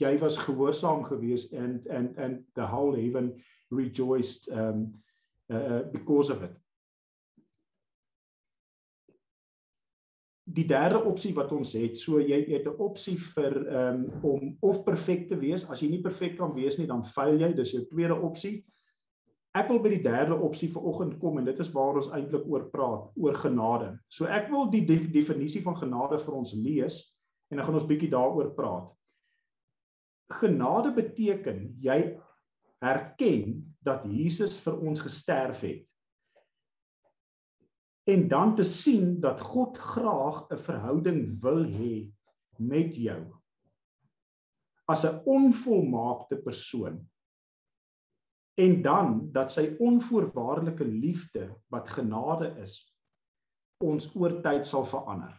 [0.01, 3.34] jy was gehoorsaam geweest and and and the whole heaven
[3.71, 4.93] rejoiced um
[5.49, 6.55] uh, uh, because of it.
[10.45, 14.84] die derde opsie wat ons het, so jy, het 'n opsie vir um, om of
[14.86, 15.65] perfek te wees.
[15.69, 17.53] As jy nie perfek kan wees nie, dan faal jy.
[17.53, 18.63] Dis jou tweede opsie.
[19.55, 22.69] Ek wil by die derde opsie vanoggend kom en dit is waar ons eintlik oor
[22.69, 23.99] praat, oor genade.
[24.10, 26.99] So ek wil die def, definisie van genade vir ons lees
[27.49, 28.91] en dan gaan ons bietjie daaroor praat.
[30.33, 31.99] Genade beteken jy
[32.81, 35.83] erken dat Jesus vir ons gesterf het.
[38.09, 42.13] En dan te sien dat God graag 'n verhouding wil hê
[42.57, 43.21] met jou.
[44.85, 47.09] As 'n onvolmaakte persoon.
[48.57, 52.95] En dan dat sy onvoorwaardelike liefde wat genade is
[53.83, 55.33] ons oor tyd sal verander.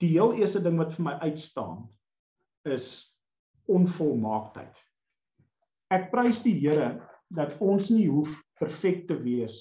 [0.00, 1.84] Die heel eerste ding wat vir my uitstaan
[2.64, 3.16] is
[3.70, 4.74] onvolmaaktheid.
[5.94, 6.96] Ek prys die Here
[7.34, 9.60] dat ons nie hoef perfek te wees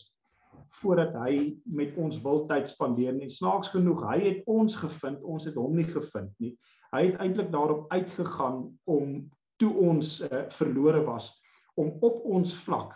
[0.81, 3.29] voordat hy met ons wil tyd spandeer nie.
[3.29, 6.55] Snaaks genoeg, hy het ons gevind, ons het hom nie gevind nie.
[6.93, 9.15] Hy het eintlik daarop uitgegaan om
[9.61, 11.31] toe ons uh, verlore was
[11.79, 12.93] om op ons vlak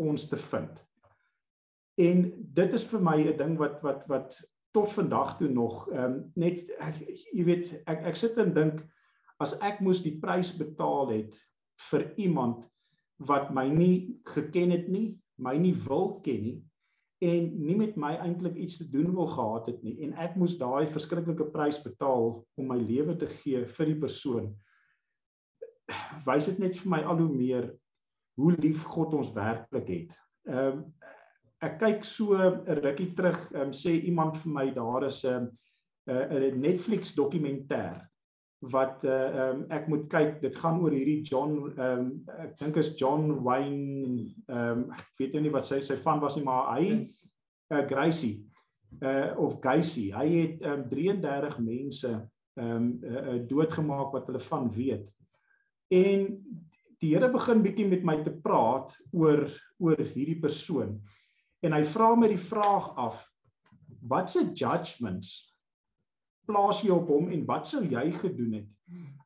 [0.00, 0.78] ons te vind.
[2.00, 2.22] En
[2.56, 4.36] dit is vir my 'n ding wat wat wat
[4.72, 7.00] tot vandag toe nog ehm um, net ek,
[7.32, 8.82] jy weet ek ek sit en dink
[9.40, 11.38] as ek moes die prys betaal het
[11.90, 12.66] vir iemand
[13.28, 16.58] wat my nie geken het nie, my nie wil ken nie,
[17.20, 20.56] en nie met my eintlik iets te doen wil gehad het nie en ek moes
[20.60, 24.48] daai verskriklike prys betaal om my lewe te gee vir die persoon
[26.24, 27.68] wys dit net vir my al hoe meer
[28.40, 30.14] hoe lief God ons werklik het.
[30.48, 30.84] Ehm um,
[31.60, 35.50] ek kyk so 'n rukkie terug, ehm um, sê iemand vir my daar is 'n
[36.08, 38.00] 'n Netflix dokumentêr
[38.60, 42.10] wat uh um, ek moet kyk dit gaan oor hierdie John um
[42.44, 46.44] ek dink is John Wayne um ek weet nie wat sy sy van was nie
[46.44, 47.06] maar hy
[47.72, 48.42] uh Gracie
[49.00, 50.10] uh of Gacy.
[50.12, 52.12] Hy het um 33 mense
[52.60, 55.08] um uh, doodgemaak wat hulle van weet.
[55.88, 56.26] En
[57.00, 59.46] die Here begin bietjie met my te praat oor
[59.80, 60.98] oor hierdie persoon.
[61.64, 63.24] En hy vra my die vraag af
[64.08, 65.49] wat se judgments
[66.50, 68.68] plaas jy op hom en wat sou jy gedoen het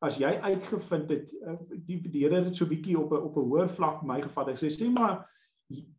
[0.05, 1.55] as jy uitgevind het eh,
[1.87, 4.49] die die Here het so bietjie op 'n op 'n hoër vlak my gevat.
[4.53, 5.25] Ek sê sê maar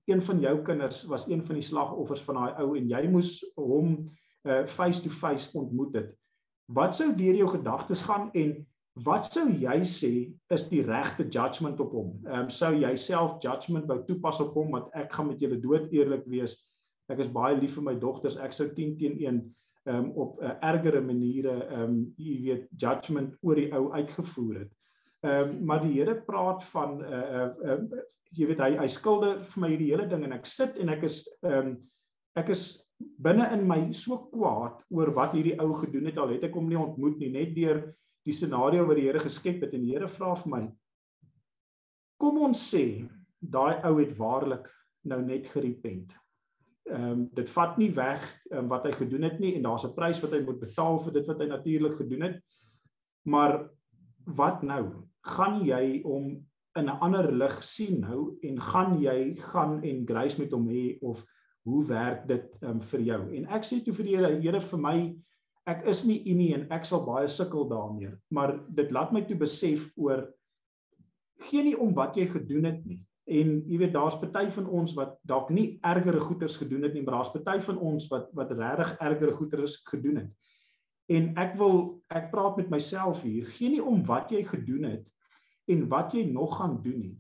[0.06, 3.42] een van jou kinders was een van die slagoffers van daai ou en jy moes
[3.56, 4.10] hom
[4.46, 6.14] uh face to face ontmoet het.
[6.68, 8.66] Wat sou deur jou gedagtes gaan en
[9.04, 10.14] wat sou jy sê
[10.54, 12.22] is die regte judgment op hom?
[12.26, 15.60] Ehm um, sou jy self judgment wou toepas op hom want ek gaan met julle
[15.60, 16.70] dood eerlik wees.
[17.10, 18.38] Ek is baie lief vir my dogters.
[18.38, 23.36] Ek sou 10 teen 1 um, op 'n uh, ergere maniere um, jy weet judgment
[23.42, 24.72] oor die ou uitgevoer het.
[25.26, 28.04] Um, maar die Here praat van 'n uh, uh, uh,
[28.36, 31.04] jy weet hy hy skilder vir my hierdie hele ding en ek sit en ek
[31.08, 31.78] is um,
[32.36, 32.86] ek is
[33.24, 36.68] binne in my so kwaad oor wat hierdie ou gedoen het al het ek hom
[36.70, 37.82] nie ontmoet nie net deur
[38.26, 40.64] die scenario wat die Here geskep het en die Here vra vir my
[42.22, 42.86] kom ons sê
[43.40, 44.70] daai ou het waarlik
[45.06, 46.16] nou net gerepent
[46.86, 49.96] ehm um, dit vat nie weg um, wat hy gedoen het nie en daar's 'n
[49.96, 52.38] prys wat hy moet betaal vir dit wat hy natuurlik gedoen het.
[53.26, 53.70] Maar
[54.26, 54.84] wat nou?
[55.26, 56.46] Gaan jy om
[56.76, 60.98] in 'n ander lig sien nou en gaan jy gaan en grace met hom hê
[61.02, 61.26] of
[61.64, 63.22] hoe werk dit um, vir jou?
[63.36, 65.16] En ek sê toe vir die Here, Here vir my
[65.66, 69.22] ek is nie u nie en ek sal baie sukkel daarmee, maar dit laat my
[69.26, 70.28] toe besef oor
[71.50, 73.02] gee nie om wat jy gedoen het nie.
[73.26, 77.02] En jy weet daar's party van ons wat dalk nie ergere goeters gedoen het nie,
[77.02, 80.52] maar daar's party van ons wat wat regtig ergere goeters gedoen het.
[81.10, 81.80] En ek wil
[82.14, 85.10] ek praat met myself hier, gee nie om wat jy gedoen het
[85.74, 87.16] en wat jy nog gaan doen nie.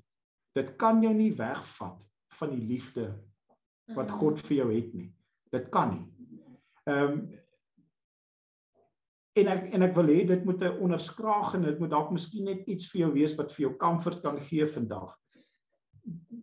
[0.54, 2.06] Dit kan jou nie wegvat
[2.38, 3.10] van die liefde
[3.96, 4.20] wat mhm.
[4.22, 5.10] God vir jou het nie.
[5.54, 6.06] Dit kan nie.
[6.86, 7.26] Ehm um,
[9.36, 12.46] en ek en ek wil hê dit moet 'n onderskraag en dit moet dalk miskien
[12.48, 15.12] net iets vir jou wees wat vir jou comfort kan gee vandag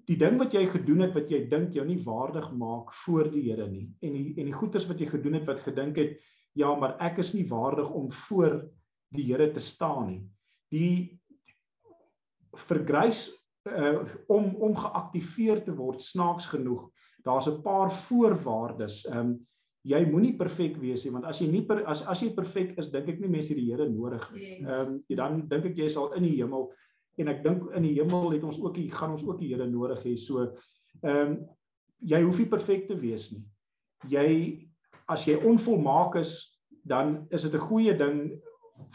[0.06, 3.42] die ding wat jy gedoen het wat jy dink jou nie waardig maak voor die
[3.48, 6.16] Here nie en die en die goeders wat jy gedoen het wat gedink het
[6.58, 8.62] ja maar ek is nie waardig om voor
[9.12, 10.22] die Here te staan nie.
[10.72, 11.20] Die
[12.66, 13.28] vergrys
[13.68, 16.88] uh, om om geaktiveer te word snaaks genoeg
[17.24, 19.06] daar's 'n paar voorwaardes.
[19.08, 19.46] Um,
[19.82, 22.90] jy moenie perfek wees nie want as jy nie per, as as jy perfek is
[22.90, 24.62] dink ek nie mense die Here nodig nie.
[24.62, 26.72] Ehm um, dan dink ek jy sal in die hemel
[27.20, 29.66] en ek dink in die hemel het ons ook hier gaan ons ook die Here
[29.68, 30.16] nodig hê.
[30.16, 30.48] So
[31.03, 31.40] ehm um,
[32.03, 33.44] jy hoef nie perfek te wees nie.
[34.11, 34.29] Jy
[35.12, 36.33] as jy onvolmaak is,
[36.83, 38.40] dan is dit 'n goeie ding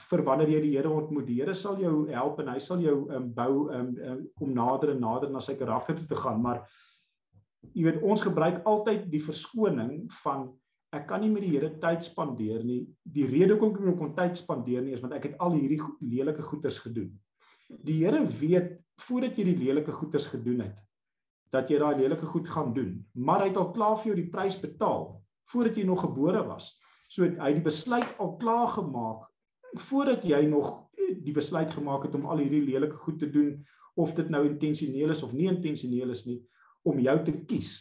[0.10, 1.28] vir wanneer jy die Here ontmoet.
[1.28, 4.92] Die Here sal jou help en hy sal jou um, bou um, um, om nader
[4.92, 6.66] en nader na sy karakter toe te gaan, maar
[7.74, 10.50] jy weet ons gebruik altyd die verskoning van
[10.96, 12.88] ek kan nie met die Here tyd spandeer nie.
[13.04, 15.82] Die rede hoekom ek nie kon tyd spandeer nie is want ek het al hierdie
[16.02, 17.12] lelike goeders gedoen.
[17.68, 18.78] Die Here weet
[19.08, 20.76] voordat jy die lelike goeders gedoen het
[21.56, 24.32] dat jy daai lelike goed gaan doen, maar hy het al klaar vir jou die
[24.32, 25.14] prys betaal
[25.48, 26.74] voordat jy nog gebore was.
[27.08, 29.28] So hy het die besluit al klaar gemaak
[29.88, 30.74] voordat jy nog
[31.24, 33.54] die besluit gemaak het om al hierdie lelike goed te doen
[33.96, 36.42] of dit nou intentioneel is of nie intentioneel is nie
[36.88, 37.78] om jou te kies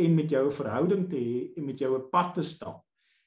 [0.00, 2.82] en met jou 'n verhouding te hê en met jou 'n pad te stap.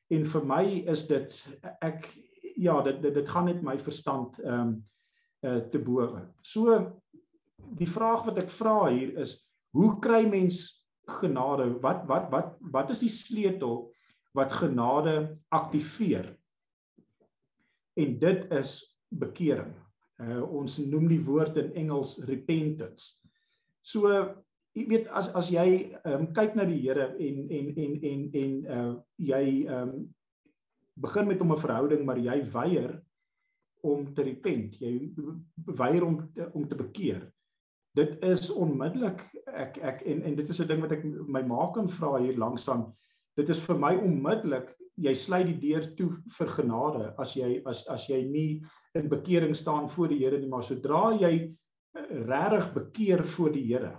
[0.10, 2.12] En vir my is dit ek
[2.56, 4.84] ja, dit dit, dit gaan net my verstand ehm um,
[5.46, 6.24] uh, te bowe.
[6.42, 6.78] So
[7.78, 9.38] die vraag wat ek vra hier is
[9.76, 10.86] hoe kry mens
[11.20, 11.70] genade?
[11.84, 13.88] Wat wat wat wat is die sleutel
[14.38, 16.32] wat genade aktiveer?
[17.98, 19.74] En dit is bekering.
[20.18, 23.18] Uh, ons noem die woord in Engels repentance.
[23.86, 24.10] So
[24.78, 28.54] jy weet as as jy um, kyk na die Here en en en en en
[28.78, 29.94] uh jy um,
[31.02, 32.98] begin met hom 'n verhouding maar jy weier
[33.94, 34.78] om te repent.
[34.82, 35.12] Jy
[35.80, 36.22] weier om
[36.54, 37.26] om te bekeer.
[37.98, 39.24] Dit is onmiddellik
[39.58, 42.38] ek ek en en dit is 'n ding wat ek my ma kan vra hier
[42.38, 42.92] langs dan.
[43.38, 47.86] Dit is vir my onmiddellik jy sluit die deur toe vir genade as jy as
[47.94, 48.64] as jy nie
[48.98, 51.34] in bekering staan voor die Here nie, maar sodra jy
[51.98, 53.94] uh, regtig bekeer voor die Here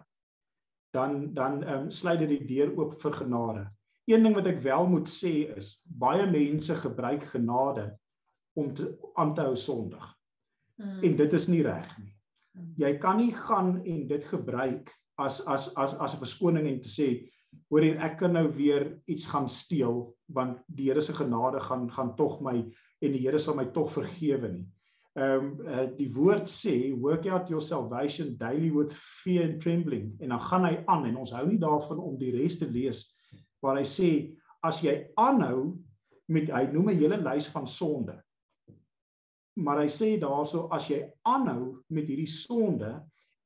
[0.97, 3.67] dan dan ehm um, sluit dit die deur oop vir genade.
[4.09, 7.91] Een ding wat ek wel moet sê is baie mense gebruik genade
[8.59, 10.05] om te aan te hou sondig.
[10.79, 11.03] Hmm.
[11.07, 12.13] En dit is nie reg nie.
[12.55, 12.73] Hmm.
[12.83, 16.89] Jy kan nie gaan en dit gebruik as as as as 'n verskoning en te
[16.89, 17.09] sê
[17.71, 21.89] hoor jy ek kan nou weer iets gaan steel want die Here se genade gaan
[21.91, 22.57] gaan tog my
[23.01, 24.67] en die Here sal my tog vergewe nie
[25.19, 30.13] ehm um, uh, die woord sê work out your salvation daily with fear and trembling
[30.21, 33.03] en dan gaan hy aan en ons hou nie daarvan om die res te lees
[33.65, 34.11] waar hy sê
[34.63, 35.75] as jy aanhou
[36.29, 38.15] met hy noem 'n hele lys van sonde
[39.59, 42.95] maar hy sê daarso as jy aanhou met hierdie sonde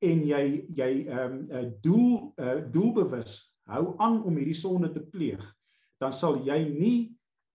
[0.02, 0.44] en jy
[0.76, 3.38] jy ehm um, doel uh, doelbewus
[3.72, 5.42] hou aan om hierdie sonde te pleeg
[6.02, 6.96] dan sal jy nie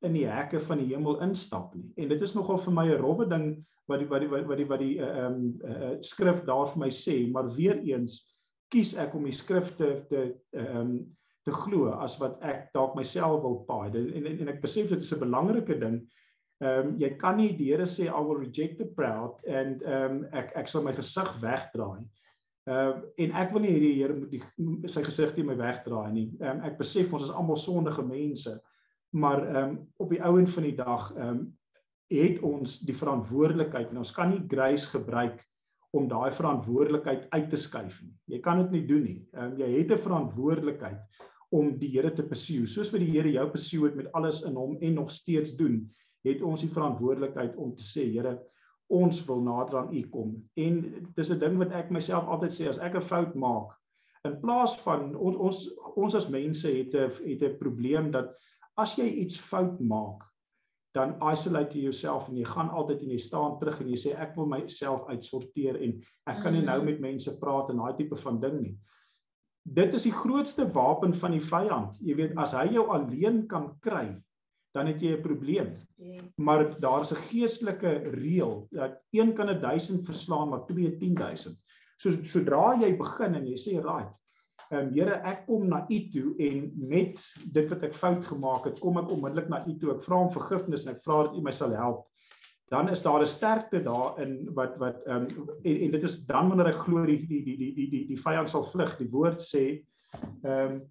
[0.04, 3.00] in die hekke van die hemel instap nie en dit is nogal vir my 'n
[3.02, 3.48] rowwe ding
[3.86, 6.82] wat die wat die wat die wat die eh, ehm uh, uh, skrif daar vir
[6.86, 8.18] my sê, maar weer eens
[8.74, 10.24] kies ek om die skrifte te
[10.56, 10.96] ehm um,
[11.46, 13.92] te glo as wat ek dalk myself wil paai.
[13.94, 16.00] En, en en ek besef dit is 'n belangrike ding.
[16.64, 20.22] Ehm um, jy kan nie die Here sê I will reject the proud and ehm
[20.22, 22.06] um, ek ek sal my gesig wegdraai.
[22.66, 24.40] Ehm uh, en ek wil nie hierdie Here moet die,
[24.88, 26.30] sy gesig teen my wegdraai nie.
[26.40, 28.54] Ehm um, ek besef ons is almal sondige mense.
[29.12, 31.44] Maar ehm um, op die ouen van die dag ehm um,
[32.08, 35.40] het ons die verantwoordelikheid en ons kan nie grace gebruik
[35.96, 38.14] om daai verantwoordelikheid uit te skuif nie.
[38.30, 39.20] Jy kan dit nie doen nie.
[39.36, 41.20] Ehm um, jy het 'n verantwoordelikheid
[41.52, 42.64] om die Here te pursue.
[42.66, 45.84] Soos wat die Here jou pursue het met alles in hom en nog steeds doen,
[46.26, 48.36] het ons die verantwoordelikheid om te sê, Here,
[48.92, 50.36] ons wil nader aan U kom.
[50.54, 50.82] En
[51.16, 53.74] dis 'n ding wat ek myself altyd sê as ek 'n fout maak,
[54.24, 55.58] in plaas van ons ons
[55.96, 58.34] ons as mense het 'n het 'n probleem dat
[58.76, 60.22] as jy iets fout maak,
[60.94, 64.14] dan isolate jy jouself en jy gaan altyd en jy staan terug en jy sê
[64.16, 66.84] ek wil myself uitsorteer en ek kan nie nou mm.
[66.84, 68.78] met mense praat en daai tipe van ding nie.
[69.66, 71.98] Dit is die grootste wapen van die vyand.
[72.00, 74.14] Jy weet as hy jou alleen kan kry,
[74.76, 75.72] dan het jy 'n probleem.
[75.96, 76.36] Yes.
[76.36, 81.56] Maar daar is 'n geestelike reël dat een kan 'n 1000 verslaan maar twee 10000.
[81.96, 84.12] So sodra jy begin en jy sê right,
[84.70, 87.20] Ehm um, Here, ek kom na U toe en met
[87.54, 89.92] dit wat ek fout gemaak het, kom ek onmiddellik na U toe.
[89.94, 92.06] Ek vra om vergifnis en ek vra dat U my sal help.
[92.74, 96.48] Dan is daar 'n sterkte daarin wat wat ehm um, en, en dit is dan
[96.48, 98.96] wanneer ek glo die die die die die die, die vyand sal vlug.
[98.98, 99.64] Die woord sê
[100.42, 100.82] ehm um,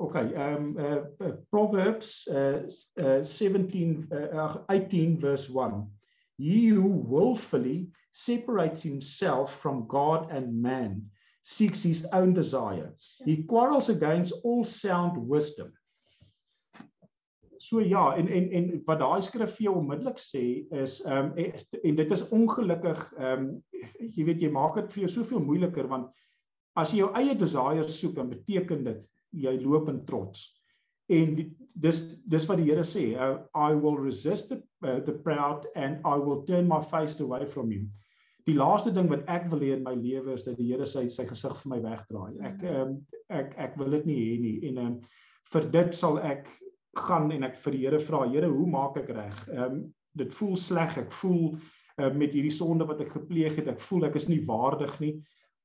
[0.00, 2.62] Okay, ehm um, uh, Proverbs uh,
[2.96, 5.86] uh 17 uh, 18 verse 1.
[6.38, 11.10] He who willfully separates himself from God and man
[11.42, 12.94] seeks his own desire.
[13.26, 15.72] He quarrels against all sound wisdom.
[17.58, 21.54] So ja, en en en wat daai skrif vir jou onmiddellik sê is ehm um,
[21.84, 23.62] en dit is ongelukkig ehm um,
[24.00, 26.08] jy weet jy maak dit vir jou soveel moeiliker want
[26.80, 30.48] as jy jou eie desires soek dan beteken dit jy loop in trots.
[31.10, 32.00] En die, dis
[32.30, 36.16] dis wat die Here sê, uh, I will resist the uh, the proud and I
[36.16, 37.90] will turn my face away from him
[38.50, 41.06] die laaste ding wat ek wil hê in my lewe is dat die Here sy
[41.12, 42.32] sy gesig vir my wegdraai.
[42.50, 42.96] Ek um,
[43.32, 44.94] ek ek wil dit nie hê nie en um,
[45.52, 46.48] vir dit sal ek
[46.98, 49.42] gaan en ek vir die Here vra, Here, hoe maak ek reg?
[49.52, 49.82] Ehm um,
[50.18, 50.96] dit voel sleg.
[50.98, 54.40] Ek voel uh, met hierdie sonde wat ek gepleeg het, ek voel ek is nie
[54.48, 55.12] waardig nie.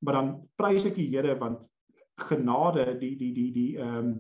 [0.06, 1.66] Maar dan prys ek die Here want
[2.16, 4.16] genade die die die die ehm um,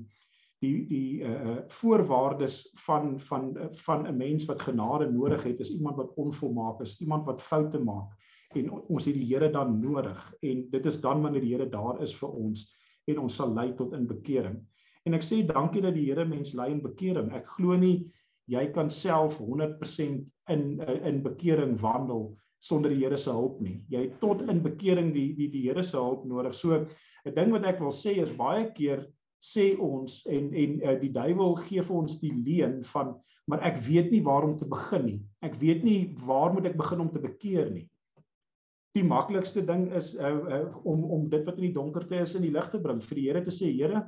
[0.64, 3.54] die die uh voorwaardes van van
[3.86, 7.80] van 'n mens wat genade nodig het is iemand wat onvolmaak is, iemand wat foute
[7.80, 8.12] maak
[8.60, 12.02] en ons het die Here dan nodig en dit is dan wanneer die Here daar
[12.04, 12.66] is vir ons
[13.12, 14.58] en ons sal lei tot in bekering.
[15.06, 17.30] En ek sê dankie dat die Here mens lei in bekering.
[17.38, 18.08] Ek glo nie
[18.50, 22.36] jy kan self 100% in in bekering wandel
[22.66, 23.80] sonder die Here se hulp nie.
[23.89, 26.56] Jy het tot in bekering die die die Here se hulp nodig.
[26.58, 26.86] So
[27.26, 29.05] 'n ding wat ek wil sê is baie keer
[29.45, 33.15] sê ons en en uh, die duiwel gee vir ons die leuen van
[33.51, 35.19] maar ek weet nie waar om te begin nie.
[35.45, 37.86] Ek weet nie waar moet ek begin om te bekeer nie.
[38.97, 42.45] Die maklikste ding is uh, uh, om om dit wat in die donkerte is in
[42.47, 44.01] die lig te bring vir die Here te sê Here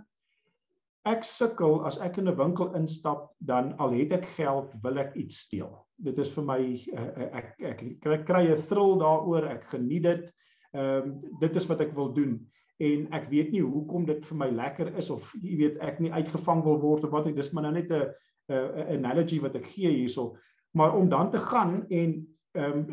[1.07, 5.15] ek sukkel as ek in 'n winkel instap dan al het ek geld wil ek
[5.15, 5.71] iets steel.
[5.97, 6.59] Dit is vir my
[6.97, 10.27] uh, ek ek kry 'n thrill daaroor, ek geniet dit.
[10.73, 12.39] Ehm um, dit is wat ek wil doen
[12.79, 16.11] en ek weet nie hoekom dit vir my lekker is of jy weet ek nie
[16.13, 18.13] uitgevang wil word of wat ek dis maar nou net 'n
[18.49, 20.37] 'n analogy wat ek gee hierso.
[20.73, 22.87] Maar om dan te gaan en ehm um,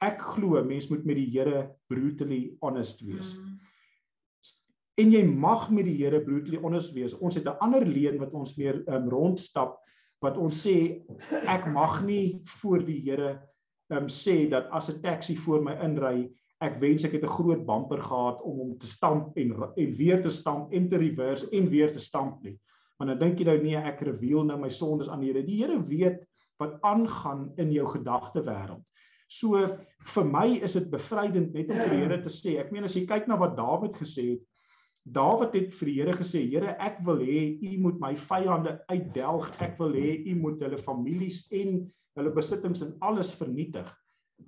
[0.00, 3.32] ek glo mens moet met die Here brutally honest wees.
[3.38, 3.52] Mm
[5.00, 7.14] en jy mag met die Here brutally honest wees.
[7.14, 9.78] Ons het 'n ander leen wat ons meer um, rondstap
[10.22, 11.02] wat ons sê
[11.48, 13.40] ek mag nie voor die Here
[13.90, 16.30] um, sê dat as 'n taxi voor my inry,
[16.62, 20.22] ek wens ek het 'n groot bumper gehad om hom te stamp en en weer
[20.22, 22.58] te stamp en te reverse en weer te stamp nie.
[22.98, 25.42] Maar nou dink jy nou nee, ek reveal nou my sondes aan die Here.
[25.42, 26.22] Die Here weet
[26.58, 28.84] wat aangaan in jou gedagte wêreld.
[29.28, 29.58] So
[30.14, 32.58] vir my is dit bevrydend net om vir die Here te sê.
[32.60, 34.42] Ek meen as jy kyk na wat Dawid gesê het,
[35.02, 39.48] Dawid het vir die Here gesê, Here, ek wil hê U moet my vyande uitdelg.
[39.64, 41.80] Ek wil hê U moet hulle families en
[42.18, 43.88] hulle besittings en alles vernietig.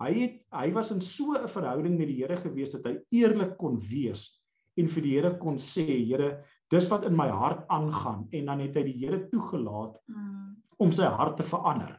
[0.00, 3.56] Hy het hy was in so 'n verhouding met die Here gewees dat hy eerlik
[3.58, 4.40] kon wees
[4.76, 8.60] en vir die Here kon sê, Here, dis wat in my hart aangaan en dan
[8.60, 10.56] het hy die Here toegelaat mm.
[10.78, 11.94] om sy hart te verander.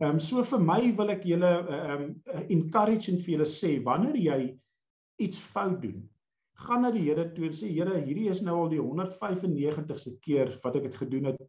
[0.00, 2.08] Ehm um, so vir my wil ek julle ehm um,
[2.50, 4.40] encourage en vir julle sê wanneer jy
[5.22, 6.02] iets fout doen,
[6.66, 10.58] gaan na die Here toe en sê Here, hierdie is nou al die 195ste keer
[10.64, 11.40] wat ek dit gedoen het.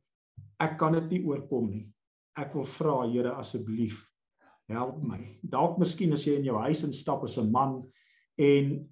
[0.63, 1.87] Ek kan dit nie oorkom nie.
[2.37, 4.05] Ek wil vra Here asseblief
[4.73, 5.19] help my.
[5.41, 7.83] Dalk miskien as jy in jou huis instap as 'n man
[8.37, 8.87] en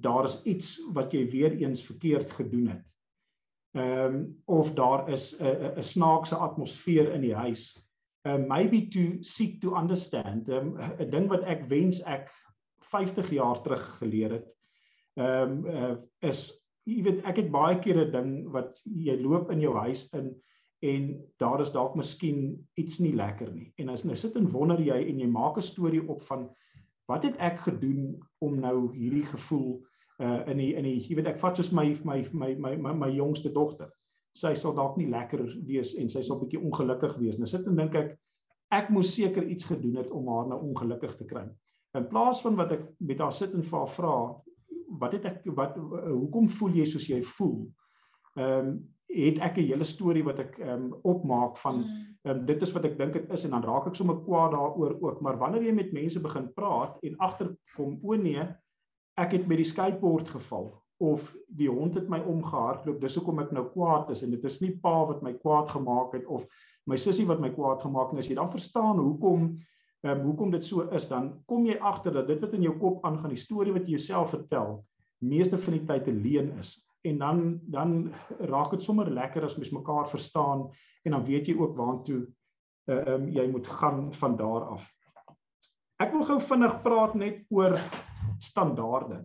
[0.00, 2.86] daar is iets wat jy weer eens verkeerd gedoen het.
[3.74, 7.76] Ehm um, of daar is 'n 'n snaakse atmosfeer in die huis.
[8.24, 10.48] Um maybe to seek to understand.
[10.48, 12.30] 'n um, ding wat ek wens ek
[12.80, 14.58] 50 jaar terug geleer het
[15.18, 16.46] ehm um, uh, is
[16.88, 20.30] jy weet ek het baie keer 'n ding wat jy loop in jou huis in
[20.80, 23.72] en daar is dalk miskien iets nie lekker nie.
[23.76, 26.48] En as nou sit en wonder jy en jy maak 'n storie op van
[27.08, 29.80] wat het ek gedoen om nou hierdie gevoel
[30.18, 32.92] uh in die in die jy weet ek vat soos my my my my my,
[32.92, 33.90] my jongste dogter.
[34.34, 37.38] Sy sal dalk nie lekker wees en sy sal bietjie ongelukkig wees.
[37.38, 38.18] Nou sit en dink ek
[38.70, 41.46] ek moes seker iets gedoen het om haar nou ongelukkig te kry.
[41.96, 44.14] In plaas van wat ek met haar sit en vir haar vra,
[45.00, 47.66] wat het ek wat hoekom voel jy soos jy voel?
[48.36, 48.78] Ehm um,
[49.08, 52.06] het ek 'n hele storie wat ek ehm um, opmaak van mm.
[52.22, 54.52] ehm um, dit is wat ek dink dit is en dan raak ek sommer kwaad
[54.52, 55.20] daaroor ook.
[55.20, 58.44] Maar wanneer jy met mense begin praat en agterkom o nee,
[59.16, 63.52] ek het met die skateboard geval of die hond het my omgehardloop, dis hoekom ek
[63.54, 66.46] nou kwaad is en dit is nie pa wat my kwaad gemaak het of
[66.86, 68.18] my sussie wat my kwaad gemaak het.
[68.18, 69.56] As jy dan verstaan hoekom
[70.04, 72.76] ehm um, hoekom dit so is, dan kom jy agter dat dit wat in jou
[72.78, 74.84] kop aangaan, die storie wat jy jouself vertel,
[75.18, 76.87] meeste van die tyd 'n leuen is.
[77.06, 80.68] En dan dan raak dit sommer lekker as mens mekaar verstaan
[81.02, 82.26] en dan weet jy ook waantoe
[82.88, 84.86] ehm um, jy moet gaan van daar af.
[86.00, 87.74] Ek wil gou vinnig praat net oor
[88.38, 89.24] standaarde.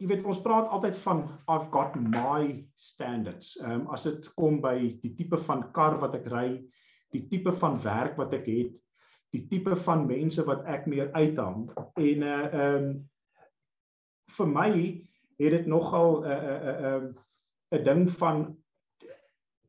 [0.00, 3.58] Jy weet ons praat altyd van I've got my standards.
[3.60, 6.46] Ehm um, as dit kom by die tipe van kar wat ek ry,
[7.12, 8.78] die tipe van werk wat ek het,
[9.34, 11.68] die tipe van mense wat ek meer uithang
[12.00, 12.90] en uh ehm um,
[14.30, 14.70] vir my
[15.40, 17.14] het dit nogal 'n 'n 'n
[17.78, 18.56] 'n ding van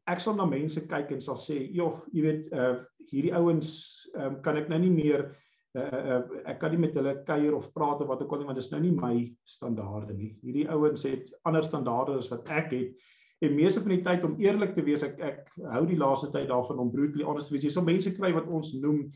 [0.07, 2.75] ek sal na mense kyk en sal sê, "Jog, jy weet, uh
[3.11, 5.35] hierdie ouens um, kan ek nou nie meer
[5.75, 8.45] uh, uh ek kan nie met hulle kuier of praat of wat ook al nie,
[8.45, 10.37] want dit is nou nie my standaarde nie.
[10.41, 12.95] Hierdie ouens het ander standaarde as wat ek het
[13.41, 16.51] En meeste van die tyd om eerlik te wees, ek ek hou die laaste tyd
[16.51, 17.63] daarvan om brutally honest te wees.
[17.65, 19.07] Jy sal mense kry wat ons noem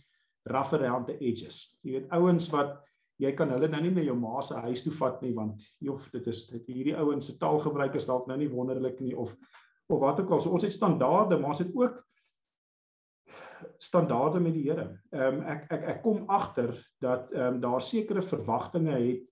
[0.50, 1.60] rough around the edges.
[1.86, 2.80] Jy weet ouens wat
[3.22, 6.02] jy kan hulle nou nie na jou ma se huis toe vat nie want joh
[6.14, 9.36] dit is dit hierdie ouens se taalgebruik is dalk nou nie wonderlik nie of
[9.88, 10.42] of wat ook al.
[10.42, 12.02] So ons het standaarde, maar ons het ook
[13.78, 14.88] standaarde met die Here.
[15.14, 19.24] Ehm um, ek ek ek kom agter dat ehm um, daar sekere verwagtinge het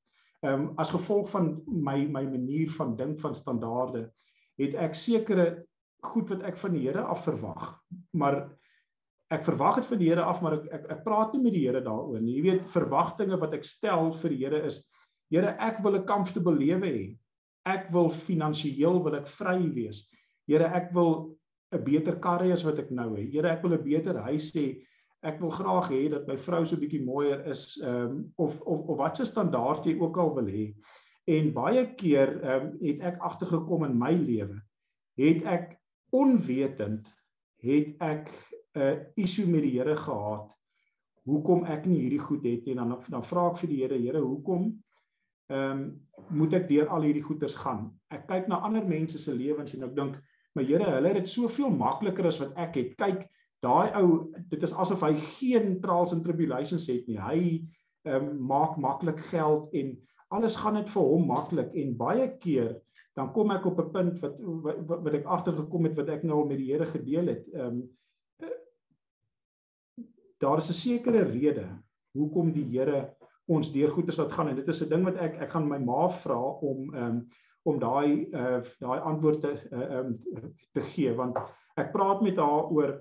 [0.43, 4.09] ehm um, as gevolg van my my manier van dink van standaarde
[4.61, 5.65] het ek sekere
[6.03, 7.79] goed wat ek van die Here af verwag.
[8.11, 8.43] Maar
[9.33, 11.65] ek verwag dit van die Here af, maar ek ek, ek praat nie met die
[11.65, 12.37] Here daaroor nie.
[12.37, 14.81] Jy weet, verwagtinge wat ek stel vir die Here is
[15.33, 17.05] Here, ek wil 'n comfortable lewe hê.
[17.65, 20.09] Ek wil finansiëel wil ek vry wees.
[20.47, 21.35] Here, ek wil
[21.73, 23.31] 'n beter kar hê as wat ek nou het.
[23.33, 24.83] Here, ek wil 'n beter huis hê.
[25.23, 28.89] Ek wil graag hê dat my vrou so bietjie mooier is, ehm um, of of
[28.89, 30.73] of wat se standaard jy ook al wil hê.
[31.27, 34.61] En baie keer ehm um, het ek agtergekom in my lewe,
[35.17, 35.79] het ek
[36.11, 37.07] onwetend
[37.63, 38.29] het ek
[38.75, 40.53] 'n issue met die Here gehad.
[41.29, 42.75] Hoekom ek nie hierdie goed het nie.
[42.75, 44.71] Dan dan vra ek vir die Here, Here, hoekom
[45.51, 45.83] ehm um,
[46.29, 47.91] moet ek deur al hierdie goeters gaan?
[48.09, 50.17] Ek kyk na ander mense se lewens en ek dink,
[50.55, 52.95] my Here, hulle het dit soveel makliker as wat ek het.
[52.97, 53.27] Kyk,
[53.61, 57.19] daai ou, dit is asof hy geen trials and tribulations het nie.
[57.19, 57.39] Hy
[58.03, 59.93] ehm um, maak maklik geld en
[60.33, 62.73] alles gaan net vir hom maklik en baie keer
[63.15, 66.41] dan kom ek op 'n punt wat wat, wat ek agtergekom het wat ek nou
[66.41, 67.45] al met die Here gedeel het.
[67.53, 67.83] Ehm um,
[70.43, 71.67] daar is 'n sekere rede
[72.17, 73.15] hoekom die Here
[73.51, 75.79] ons deur goeders laat gaan en dit is 'n ding wat ek ek gaan my
[75.79, 76.41] ma vra
[76.71, 77.17] om um,
[77.63, 81.37] om daai uh daai antwoorde ehm uh, um, te gee want
[81.77, 82.93] ek praat met haar oor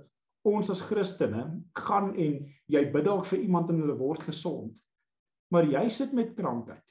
[0.43, 1.45] ons as Christene
[1.79, 4.79] gaan en jy bid dalk vir iemand en hulle word gesond
[5.55, 6.83] maar jy sit met krankheid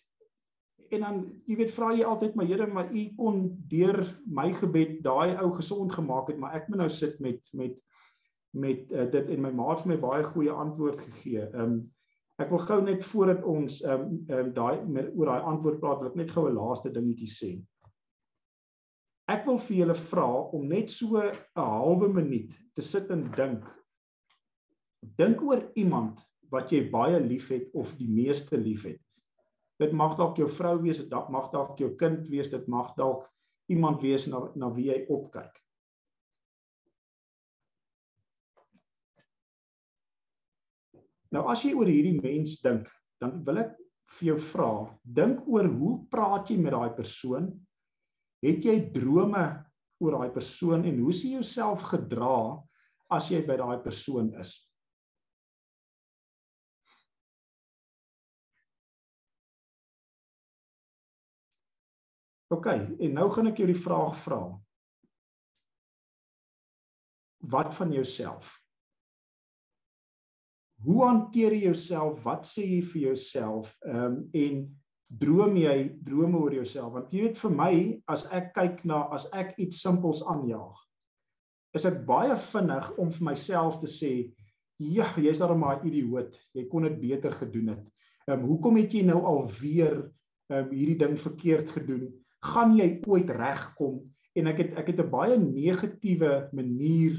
[0.92, 5.00] en dan jy weet vra jy altyd maar Here maar u kon deur my gebed
[5.04, 7.80] daai ou gesond gemaak het maar ek moet nou sit met met
[8.52, 11.48] met uh, dit en my ma het vir my baie goeie antwoord gegee.
[11.50, 11.82] Ehm um,
[12.42, 16.10] ek wil gou net voordat ons ehm um, um, daai oor daai antwoord praat wil
[16.10, 17.52] ek net gou 'n laaste dingetjie sê.
[19.32, 20.28] Ek wil vir julle vra
[20.58, 23.64] om net so 'n halwe minuut te sit en dink.
[25.18, 26.20] Dink oor iemand
[26.52, 29.00] wat jy baie liefhet of die meeste liefhet.
[29.80, 33.30] Dit mag dalk jou vrou wees, dit mag dalk jou kind wees, dit mag dalk
[33.70, 35.61] iemand wees na na wie jy opkyk.
[41.32, 42.90] Nou as jy oor hierdie mens dink,
[43.22, 43.76] dan wil ek
[44.18, 44.72] vir jou vra,
[45.04, 47.48] dink oor hoe praat jy met daai persoon?
[48.44, 49.46] Het jy drome
[50.02, 52.60] oor daai persoon en hoe sien jy jouself gedra
[53.14, 54.56] as jy by daai persoon is?
[62.52, 62.68] OK,
[63.00, 64.42] en nou gaan ek jou die vraag vra.
[67.54, 68.61] Wat van jouself?
[70.86, 72.22] Hoe hanteer jy jouself?
[72.26, 73.74] Wat sê jy vir jouself?
[73.86, 74.62] Ehm um, en
[75.22, 75.76] droom jy
[76.08, 76.94] drome oor jouself?
[76.94, 77.74] Want jy weet vir my,
[78.08, 80.78] as ek kyk na as ek iets simpels aanjaag,
[81.76, 84.14] is ek baie vinnig om vir myself te sê,
[84.80, 86.40] ja, jy's daar maar 'n idioot.
[86.54, 87.86] Jy kon dit beter gedoen het.
[88.28, 90.02] Ehm um, hoekom het jy nou alweer
[90.50, 92.10] ehm um, hierdie ding verkeerd gedoen?
[92.42, 94.02] gaan jy ooit regkom
[94.40, 97.16] en ek het ek het 'n baie negatiewe manier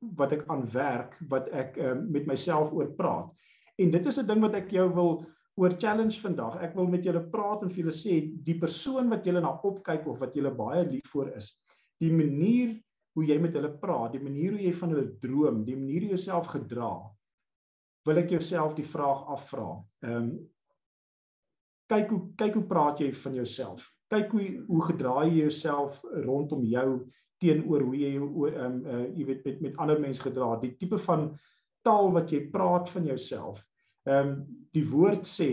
[0.00, 3.28] wat ek aan werk wat ek um, met myself oor praat.
[3.80, 5.26] En dit is 'n ding wat ek jou wil
[5.60, 6.56] oor challenge vandag.
[6.62, 10.06] Ek wil met julle praat en vir julle sê die persoon wat julle na opkyk
[10.06, 11.50] of wat julle baie lief vir is,
[12.00, 12.76] die manier
[13.14, 16.10] hoe jy met hulle praat, die manier hoe jy van hulle droom, die manier hoe
[16.10, 16.92] jy jouself gedra,
[18.06, 19.84] wil ek jouself die vraag afvra.
[20.02, 20.32] Ehm um,
[21.90, 23.90] kyk hoe kyk hoe praat jy van jouself?
[24.10, 26.88] kyk hoe hoe gedra jy jouself rondom jou
[27.40, 30.98] teenoor hoe jy ehm um, uh, jy weet met met ander mense gedra die tipe
[31.06, 31.30] van
[31.86, 33.62] taal wat jy praat van jouself
[34.08, 34.34] ehm um,
[34.76, 35.50] die woord sê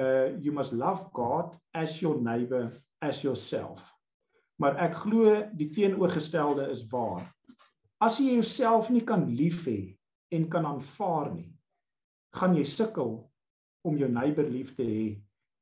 [0.00, 3.82] uh you must love God as your neighbor as yourself.
[4.58, 7.22] Maar ek glo die teenoorgestelde is waar.
[8.02, 9.94] As jy jouself nie kan lief hê
[10.34, 11.54] en kan aanvaar nie
[12.34, 13.16] gaan jy sukkel
[13.86, 15.04] om jou neighbor lief te hê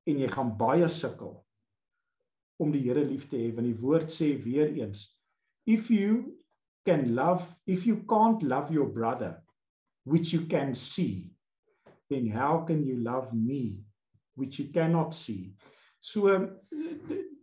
[0.09, 1.35] en jy gaan baie sukkel
[2.63, 5.05] om die Here lief te hê want die woord sê weer eens
[5.67, 6.37] if you
[6.85, 9.43] can love if you can't love your brother
[10.05, 11.33] which you can see
[12.11, 13.79] then how can you love me
[14.35, 15.55] which you cannot see?
[16.01, 16.49] So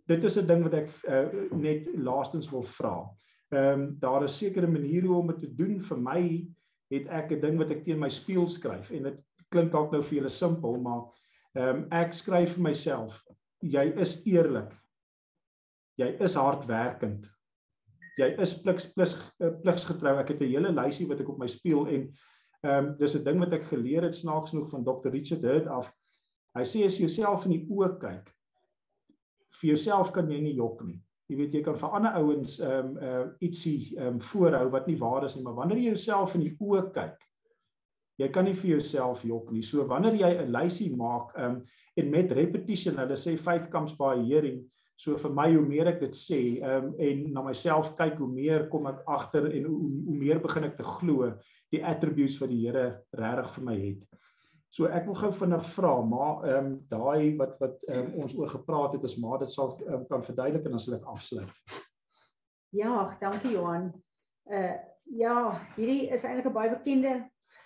[0.08, 3.10] dit is 'n ding wat ek uh, net laastens wil vra.
[3.54, 5.80] Ehm um, daar is sekere maniere om dit te doen.
[5.80, 6.22] Vir my
[6.94, 10.02] het ek 'n ding wat ek teen my spieël skryf en dit klink dalk nou
[10.02, 11.04] vir julle simpel maar
[11.56, 13.24] ehm um, ek skryf vir myself
[13.62, 14.74] jy is eerlik.
[16.00, 17.26] Jy is hardwerkend.
[18.20, 20.18] Jy is pliks pliks eh, pliksgetrou.
[20.20, 22.10] Ek het 'n hele lysie wat ek op my spieël en
[22.68, 25.10] ehm um, dis 'n ding wat ek geleer het snaaks genoeg van Dr.
[25.10, 25.94] Richard Hurt af.
[26.58, 28.34] Hy sê as jy jouself in die oë kyk,
[29.62, 31.00] vir jouself kan jy nie jok nie.
[31.30, 34.88] Jy weet jy kan vir ander ouens ehm um, uh ietsie ehm um, voorhou wat
[34.88, 37.20] nie waar is nie, maar wanneer jy jouself in die oë kyk,
[38.20, 39.62] jy kan nie vir jouself jok nie.
[39.64, 41.62] So wanneer jy 'n lysie maak ehm um,
[41.96, 44.64] en met repetition, hulle sê 5 comes by hearing,
[45.00, 48.28] So vir my hoe meer ek dit sê, ehm um, en na myself kyk, hoe
[48.28, 49.78] meer kom ek agter en hoe,
[50.10, 51.30] hoe meer begin ek te glo
[51.72, 52.84] die attributes wat die Here
[53.16, 54.02] regtig vir my het.
[54.76, 58.52] So ek wil gou vinnig vra, maar ehm um, daai wat wat um, ons oor
[58.52, 61.64] gepraat het, as maar dit sal um, kan verduidelik en dan sal ek afsluit.
[62.76, 63.92] Ja, dankie Johan.
[64.52, 64.76] Uh
[65.10, 65.38] ja,
[65.78, 67.16] hierdie is eintlik 'n baie bekende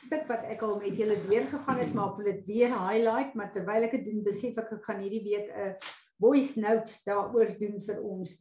[0.06, 3.34] stuk wat ek al met julle deur gegaan het, maar ek wil dit weer highlight,
[3.36, 5.76] maar terwyl ek dit doen, besef ek ek gaan hierdie week 'n
[6.24, 8.34] voice note daaroor doen vir ons.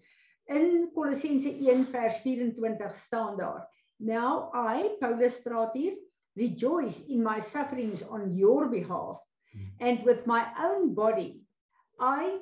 [0.50, 3.66] In Kolossense 1 vers 24 staan daar:
[4.02, 5.98] Now I, Paulus praat hier,
[6.34, 9.20] rejoice in my sufferings on your behalf
[9.52, 9.68] hmm.
[9.80, 11.42] and with my own body
[12.00, 12.40] I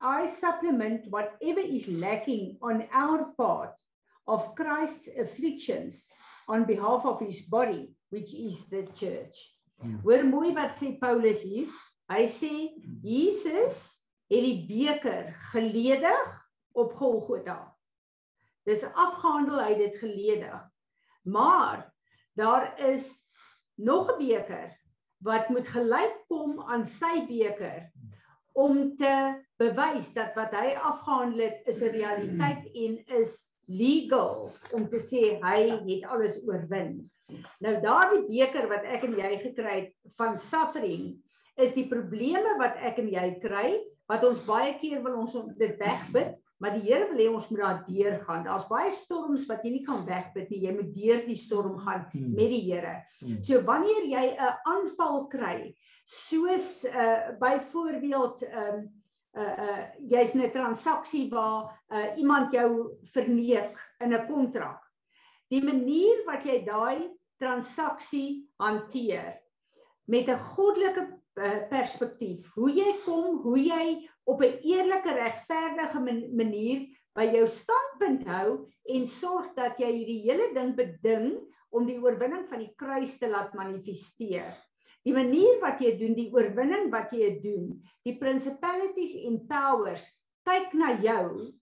[0.00, 3.74] I supplement whatever is lacking on our part
[4.26, 6.06] of Christ's afflictions
[6.48, 9.36] on behalf of his body which is the church.
[9.80, 10.00] Hmm.
[10.02, 11.68] Hoor mooi wat sê Paulus hier.
[12.10, 12.52] Hy sê
[13.04, 14.01] Jesus
[14.32, 16.28] het die beker geledig
[16.72, 17.58] op Golgotha.
[18.64, 20.62] Dis afgehandel hy het dit geledig.
[21.28, 21.84] Maar
[22.38, 23.10] daar is
[23.74, 24.72] nog 'n beker
[25.22, 27.90] wat moet gelyk kom aan sy beker
[28.52, 34.88] om te bewys dat wat hy afgehandel het is 'n realiteit en is legal om
[34.88, 37.10] te sê hy het alles oorwin.
[37.60, 41.22] Nou daardie beker wat ek en jy gekry het van suffering
[41.56, 45.78] is die probleme wat ek en jy kry wat ons baie keer wil ons dit
[45.78, 48.44] wegbid Maar die Here wil hê ons moet daar deur gaan.
[48.46, 50.60] Daar's baie storms wat jy nie kan wegbid nie.
[50.62, 52.36] Jy moet deur die storm gaan hmm.
[52.38, 53.00] met die Here.
[53.18, 53.40] Hmm.
[53.42, 55.72] So wanneer jy 'n aanval kry,
[56.06, 58.84] soos uh byvoorbeeld um,
[59.34, 64.86] uh uh jy's 'n transaksie waar uh iemand jou verneek in 'n kontrak.
[65.50, 67.10] Die manier wat jy daai
[67.42, 69.34] transaksie hanteer
[70.06, 76.00] met 'n goddelike perspektief, hoe jy kom, hoe jy op 'n eerlike regverdige
[76.36, 81.98] manier by jou standpunt hou en sorg dat jy hierdie hele ding beding om die
[82.00, 84.52] oorwinning van die kruis te laat manifesteer.
[85.04, 87.72] Die manier wat jy doen, die oorwinning wat jy doen,
[88.06, 90.04] die principalities en powers
[90.46, 91.52] kyk na jou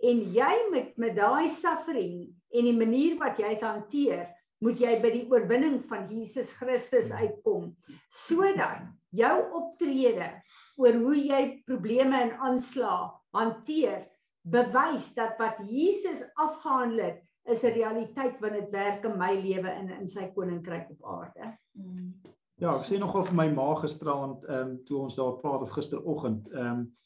[0.00, 4.28] en jy met met daai suffering en die manier wat jy dit hanteer,
[4.64, 7.70] moet jy by die oorwinning van Jesus Christus uitkom
[8.12, 8.84] sodat
[9.16, 10.30] jou optrede
[10.80, 14.06] oor hoe jy probleme en aanslae hanteer,
[14.50, 19.70] bewys dat wat Jesus afgehandel het, is 'n realiteit wat dit werk in my lewe
[19.80, 21.56] in in sy koninkryk op aarde.
[22.60, 25.70] Ja, ek sê nogal vir my ma gisteraand, ehm um, toe ons daar praat of
[25.70, 26.96] gisteroggend, ehm um,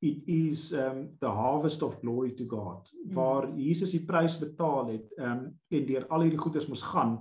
[0.00, 3.14] it is um the harvest of glory to God mm.
[3.14, 7.18] waar Jesus die prys betaal het um en deur al hierdie goeders moes gaan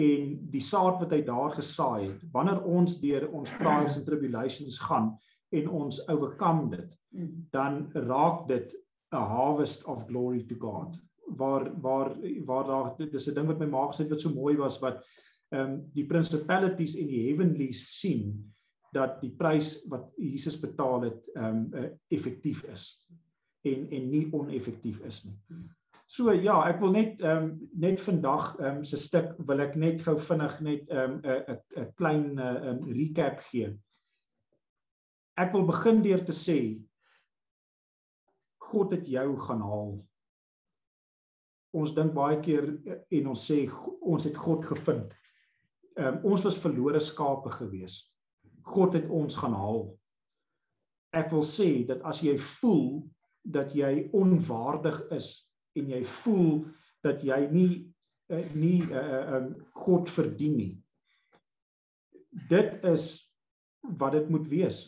[0.00, 4.78] en die saad wat hy daar gesaai het wanneer ons deur ons trials and tribulations
[4.84, 5.14] gaan
[5.56, 7.32] en ons oorkom dit mm.
[7.56, 8.76] dan raak dit
[9.12, 11.00] 'n harvest of glory to God
[11.40, 12.14] waar waar
[12.46, 15.02] waar daar dis 'n ding wat my ma gesê het wat so mooi was wat
[15.50, 18.52] um, die principalities en die heavenlies sien
[18.92, 22.88] dat die prys wat Jesus betaal het ehm um, uh, effektief is
[23.62, 25.36] en en nie oneffektief is nie.
[26.10, 29.76] So ja, ek wil net ehm um, net vandag ehm um, se stuk wil ek
[29.78, 33.70] net gou vinnig net ehm um, 'n 'n 'n klein 'n uh, um, recap gee.
[35.38, 36.58] Ek wil begin deur te sê
[38.70, 39.94] God het jou gaan haal.
[41.70, 43.62] Ons dink baie keer eh, en ons sê
[44.00, 45.14] ons het God gevind.
[45.94, 48.09] Ehm um, ons was verlore skape gewees.
[48.62, 49.86] God het ons gaan haal.
[51.16, 53.02] Ek wil sê dat as jy voel
[53.42, 55.32] dat jy onwaardig is
[55.78, 56.66] en jy voel
[57.06, 57.72] dat jy nie
[58.30, 59.02] uh, nie uh,
[59.38, 59.44] uh,
[59.82, 60.72] God verdien nie.
[62.50, 63.12] Dit is
[63.98, 64.84] wat dit moet wees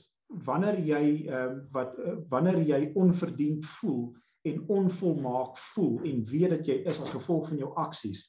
[0.47, 4.13] wanneer jy uh, wat uh, wanneer jy onverdiend voel
[4.49, 8.25] en onvolmaak voel en weet dat jy is as gevolg van jou aksies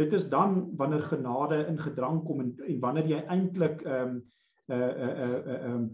[0.00, 4.20] dit is dan wanneer genade in gedrang kom en, en wanneer jy eintlik ehm um,
[4.70, 5.86] uh uh uh ehm uh, um,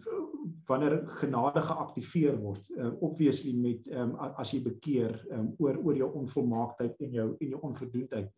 [0.68, 5.96] wanneer genade geaktiveer word uh, obviously met ehm um, as jy bekeer um, oor oor
[5.96, 8.28] jou onvolmaaktheid en jou en jou onverdoendheid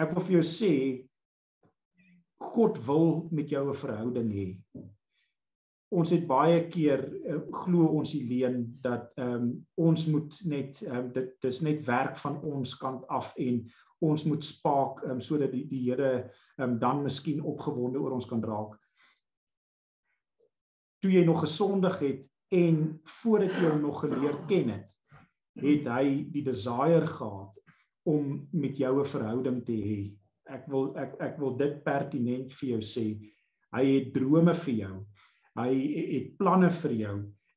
[0.00, 0.72] ek wil vir jou sê
[2.38, 4.48] God wil met jou 'n verhouding hê.
[5.88, 10.96] Ons het baie keer uh, glo ons Helene dat ehm um, ons moet net ehm
[10.96, 13.62] um, dit dis net werk van ons kant af en
[14.04, 18.42] ons moet spaak um, sodat die die Here um, dan miskien opgewonde oor ons kan
[18.44, 18.76] raak.
[21.00, 24.90] Toe jy nog gesondig het en voordat jy hom nog geleer ken het,
[25.56, 27.56] het hy die desire gehad
[28.06, 30.00] om met jou 'n verhouding te hê.
[30.46, 33.06] Ek wil ek ek wil dit pertinent vir jou sê.
[33.72, 34.96] Hy het drome vir jou
[35.56, 35.72] Hy
[36.12, 37.16] het planne vir jou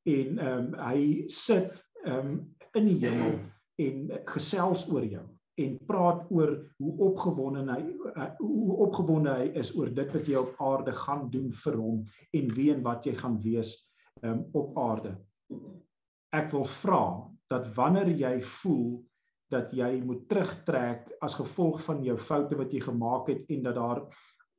[0.10, 1.00] en ehm um, hy
[1.34, 2.38] sit ehm um,
[2.78, 3.34] in die hemel
[3.82, 5.26] en gesels oor jou
[5.64, 7.82] en praat oor hoe opgewonde hy
[8.14, 12.02] uh, hoe opgewonde hy is oor dit wat jy op aarde gaan doen vir hom
[12.40, 13.76] en wie en wat jy gaan wees
[14.24, 15.16] um, op aarde.
[16.36, 17.04] Ek wil vra
[17.50, 19.00] dat wanneer jy voel
[19.50, 23.80] dat jy moet terugtrek as gevolg van jou foute wat jy gemaak het en dat
[23.80, 24.04] daar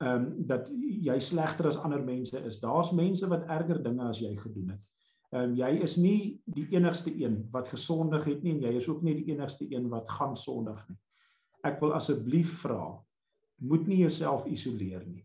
[0.01, 0.71] ehm um, dat
[1.05, 2.57] jy slegter as ander mense is.
[2.61, 4.81] Daar's mense wat erger dinge as jy gedoen het.
[5.31, 8.89] Ehm um, jy is nie die enigste een wat gesondig het nie en jy is
[8.89, 10.99] ook nie die enigste een wat gaan sondig nie.
[11.65, 12.97] Ek wil asseblief vra,
[13.63, 15.23] moet nie jouself isoleer nie.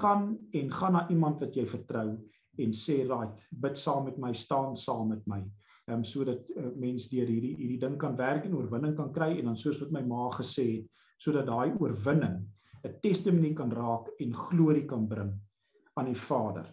[0.00, 2.14] Gaan en gaan na iemand wat jy vertrou
[2.56, 5.42] en sê right, bid saam met my, staan saam met my
[5.84, 9.34] ehm um, sodat uh, mens deur hierdie hierdie ding kan werk en oorwinning kan kry
[9.36, 12.38] en dan soos wat my ma gesê het sodat daai oorwinning
[12.88, 15.34] 'n testimonie kan raak en glorie kan bring
[15.96, 16.66] aan die Vader.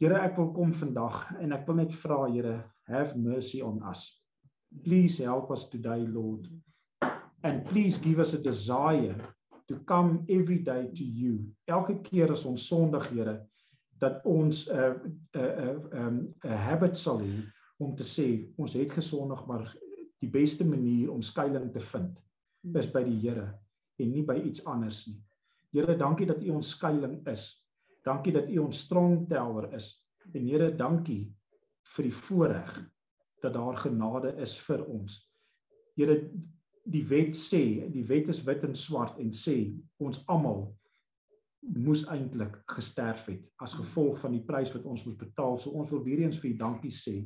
[0.00, 2.54] Here, ek wil kom vandag en ek wil net vra Here,
[2.88, 4.06] have mercy on us.
[4.84, 6.46] Please help us today, Lord.
[7.44, 9.18] And please give us a desire
[9.68, 11.44] to come every day to you.
[11.68, 13.36] Elke keer as ons sondig, Here,
[14.00, 16.16] dat ons 'n 'n 'n
[16.48, 17.44] 'n habit sal hê
[17.78, 19.68] om te sê ons het gesondig maar
[20.24, 22.20] die beste manier om skuilings te vind
[22.74, 23.52] is by die Here
[24.00, 25.20] en nie by iets anders nie.
[25.76, 27.44] Here, dankie dat U ons skuilings is.
[28.06, 29.92] Dankie dat U ons strong tower is.
[30.32, 31.24] En Here, dankie
[31.96, 32.72] vir die voorreg
[33.42, 35.18] dat daar genade is vir ons.
[35.96, 36.16] Here,
[36.90, 39.56] die wet sê, die wet is wit en swart en sê
[40.00, 40.68] ons almal
[41.60, 45.58] moes eintlik gesterf het as gevolg van die prys wat ons moes betaal.
[45.60, 47.20] So ons wil weer eens vir u dankie sê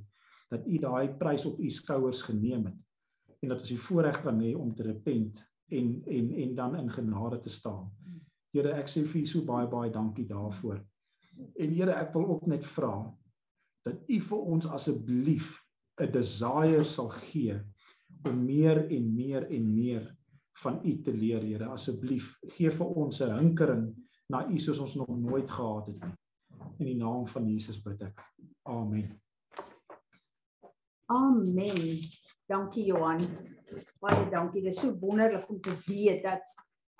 [0.50, 4.40] dat u daai prys op u skouers geneem het en dat ons die voorreg kan
[4.42, 7.90] hê om te repent en en en dan in genade te staan.
[8.54, 10.80] Here, ek sê vir u so baie baie dankie daarvoor.
[11.58, 12.94] En Here, ek wil ook net vra
[13.84, 15.58] dat u vir ons asseblief
[16.00, 17.58] 'n desire sal gee
[18.24, 20.06] om meer en meer en meer
[20.62, 21.66] van u te leer, Here.
[21.66, 23.92] Asseblief, gee vir ons 'n hinkering
[24.28, 26.14] na U soos ons nog nooit gehad het nie.
[26.78, 28.22] In die naam van Jesus bid ek.
[28.62, 29.20] Amen.
[31.12, 31.98] Amen.
[32.48, 33.26] Dankie Johan.
[34.00, 34.62] Baie dankie.
[34.62, 36.54] Dit is so wonderlik om te weet dat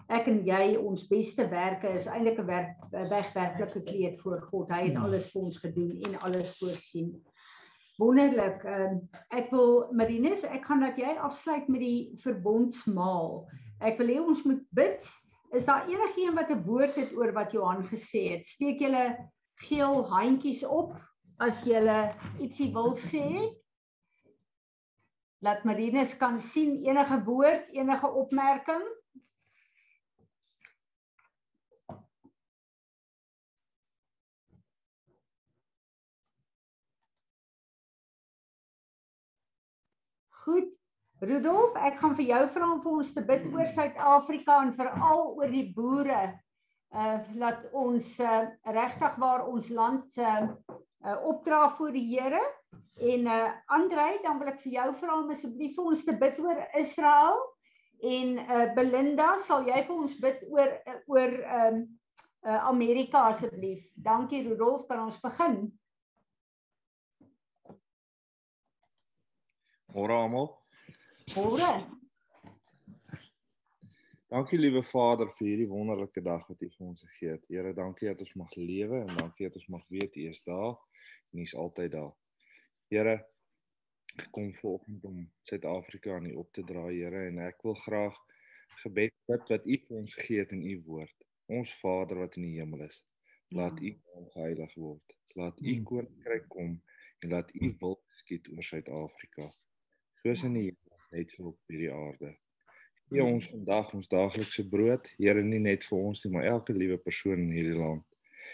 [0.09, 4.71] ek en jy ons beste werke is eintlik 'n werk wegwerklik gekleed voor God.
[4.71, 7.15] Hy het alles vir ons gedoen en alles voorsien.
[7.99, 8.65] Wonderlik.
[8.65, 13.47] Um, ek wil Marinus, ek gaan dat jy afsluit met die verbondsmaal.
[13.81, 15.05] Ek wil hê ons moet bid
[15.55, 18.47] Is daar enigiemand wat 'n woord het oor wat Johan gesê het?
[18.47, 20.97] Steek julle geel handjies op
[21.39, 22.11] as julle
[22.43, 23.55] ietsie wil sê.
[25.39, 28.83] Laat Marinus kan sien enige woord, enige opmerking.
[40.45, 40.73] Goed.
[41.25, 45.23] Rudolf, ek gaan vir jou vra om vir ons te bid oor Suid-Afrika en veral
[45.39, 46.25] oor die boere.
[46.95, 48.43] Uh laat ons uh,
[48.77, 50.43] regtig waar ons land uh,
[51.07, 52.43] uh opdra voor die Here
[53.01, 56.39] en uh Andrei, dan wil ek vir jou vra om asseblief vir ons te bid
[56.45, 57.41] oor Israel
[58.05, 60.77] en uh Belinda, sal jy vir ons bid oor
[61.15, 61.81] oor um
[62.45, 63.81] uh Amerika asseblief.
[63.97, 65.63] Dankie Rudolf, kan ons begin?
[69.95, 70.49] Môre almal.
[71.37, 71.67] Môre.
[74.27, 77.47] Dankie liewe Vader vir hierdie wonderlike dag wat U vir ons gegee het.
[77.47, 80.75] Here, dankie dat ons mag lewe en dankie dat ons mag weet U is daar
[80.75, 82.11] en U is altyd daar.
[82.91, 83.15] Here,
[84.35, 88.19] kom vanoggend om Suid-Afrika aan U op te dra, Here, en ek wil graag
[88.83, 91.29] gebed bid wat U vir ons gegee het in U woord.
[91.55, 93.05] Ons Vader wat in die hemel is,
[93.55, 95.21] laat U naam geheilig word.
[95.39, 95.87] Laat U hmm.
[95.93, 96.81] koninkryk kom
[97.23, 99.55] en laat U wil geskied oor Suid-Afrika.
[100.25, 100.71] Soos in die
[101.13, 102.31] net so op hierdie aarde.
[103.13, 106.97] Gee ons vandag ons daaglikse brood, Here, nie net vir ons nie, maar elke liewe
[106.97, 108.07] persoon in hierdie land.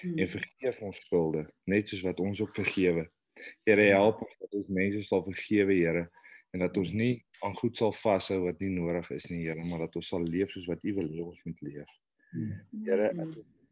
[0.03, 0.33] En hmm.
[0.33, 3.05] vergeef ons skulde, net soos wat ons ook vergewe.
[3.68, 6.03] Here, help ons dat ons mense sal vergewe, Here,
[6.51, 7.12] en dat ons nie
[7.47, 10.51] aan goed sal vashou wat nie nodig is nie, Here, maar dat ons sal leef
[10.57, 11.95] soos wat U wil hê ons moet leef.
[12.35, 12.59] Hmm.
[12.89, 13.12] Here,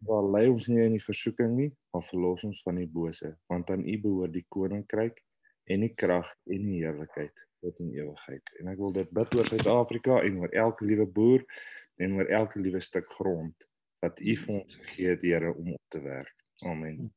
[0.07, 3.75] waar lei ons nie in die versoeking nie, maar verlos ons van die bose, want
[3.75, 5.19] aan U behoort die koninkryk
[5.67, 8.55] en die krag en die heerlikheid tot in ewigheid.
[8.61, 11.45] En ek wil dit bid oor Suid-Afrika en oor elke liewe boer
[12.03, 13.69] en oor elke liewe stuk grond
[14.05, 16.35] wat U vir ons gegee het, Here, om op te werk.
[16.67, 17.09] Amen.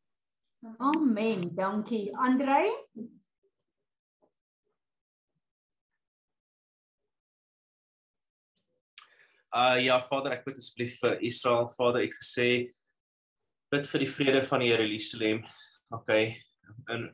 [0.77, 1.49] Amen.
[1.55, 2.65] Dankie, Andrei.
[9.51, 11.67] Uh ja, Vader, ek bid asseblief vir Israel.
[11.75, 12.47] Vader, ek gesê
[13.73, 15.41] bid vir die vrede van die Here Jerusalem.
[15.91, 16.37] Okay.
[16.87, 17.09] En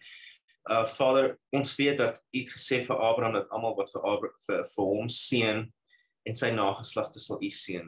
[0.72, 4.32] uh Vader, ons weet dat U het gesê vir Abraham dat almal wat vir Abra
[4.47, 5.63] vir, vir hom seën
[6.28, 7.88] en sy nageslagte sal U seën.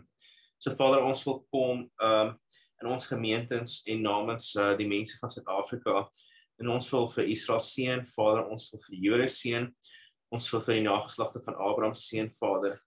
[0.59, 2.37] So Vader, ons wil kom um
[2.79, 6.05] in ons gemeentes en namens uh, die mense van Suid-Afrika
[6.59, 9.67] en ons wil vir Israel seën, Vader, ons wil vir Jode seën.
[10.29, 12.77] Ons wil vir die nageslagte van Abraham seën, Vader.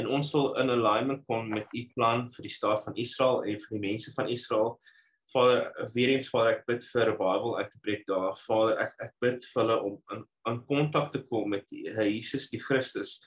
[0.00, 3.58] En ons wil in alignment kom met u plan vir die staat van Israel en
[3.62, 4.76] vir die mense van Israel.
[5.32, 8.36] Vader, weer eens Vader, ek bid vir revival uit te breek daar.
[8.38, 12.50] Vader, ek ek bid vir hulle om in in kontak te kom met die Jesus
[12.52, 13.18] die Christus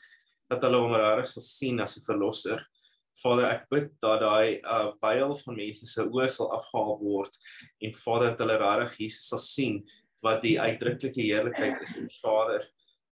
[0.50, 2.64] dat hulle hom regtig sal sien as 'n verlosser.
[3.20, 7.36] Vader, ek bid dat daai uh veil van mense se oë sal afgehaal word
[7.82, 9.84] en Vader dat hulle regtig Jesus sal sien
[10.24, 12.64] wat die uitdruklike heerlikheid is in Vader.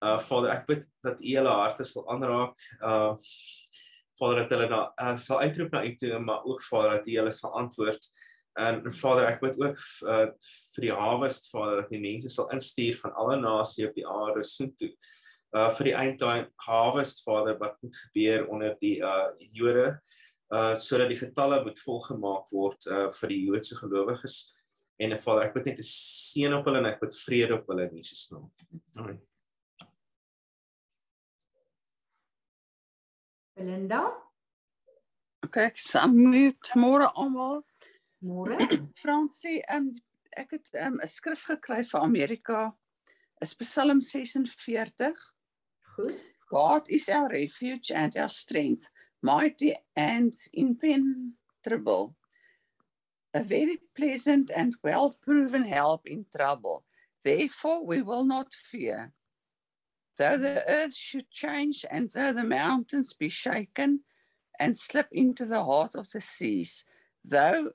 [0.05, 2.55] Uh Vader, ek bid dat U hulle harte sal aanraak.
[2.81, 3.17] Uh
[4.17, 7.17] Vader dat hulle na uh, sal uitroep na U toe, maar ook Vader dat U
[7.19, 8.09] hulle sal antwoord.
[8.57, 10.27] En Vader, ek bid ook uh,
[10.75, 14.45] vir die harvest, Vader, dat die mense sal instuur van alle nasies op die aarde
[14.49, 14.93] soontoe.
[15.57, 19.87] Uh vir die eindtime harvest, Vader, wat moet gebeur onder die uh Jode,
[20.55, 24.41] uh sodat die getalle moet volgemaak word uh vir die Joodse gelowiges.
[24.97, 27.69] En uh, Vader, ek bid net 'n seën op hulle en ek bid vrede op
[27.73, 28.49] hulle in Jesus naam.
[28.97, 29.21] Amen.
[33.57, 34.03] Belinda,
[35.47, 37.61] Okay, ek saammoet môre almal.
[38.23, 38.57] Môre.
[39.03, 39.95] Fransie, um,
[40.37, 42.75] ek het um, 'n skrif gekry vir Amerika.
[43.41, 45.33] Is Psalm 46.
[45.97, 46.21] Goed.
[46.49, 48.89] God is our refuge and our strength,
[49.23, 52.15] mighty and impenetrable.
[53.35, 56.85] A very pleasant and well proven help in trouble.
[57.25, 59.13] Therefore, we will not fear.
[60.17, 64.01] Though the earth should change and though the mountains be shaken
[64.59, 66.87] and slip into the heart of the seas,
[67.23, 67.73] though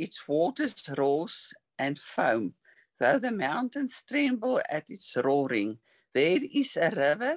[0.00, 2.54] its waters roars and foam,
[2.98, 5.78] though the mountains tremble at its roaring,
[6.14, 7.36] there is a river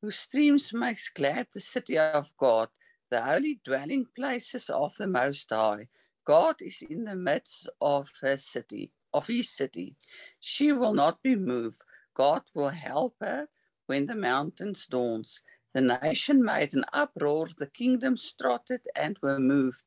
[0.00, 2.68] whose streams makes glad the city of God,
[3.10, 5.88] the holy dwelling places of the Most High.
[6.24, 9.96] God is in the midst of her city, of his city.
[10.40, 11.82] She will not be moved.
[12.14, 13.48] God will help her
[13.86, 15.42] when the mountains dawns.
[15.74, 19.84] The nation made an uproar, the kingdoms strutted and were moved.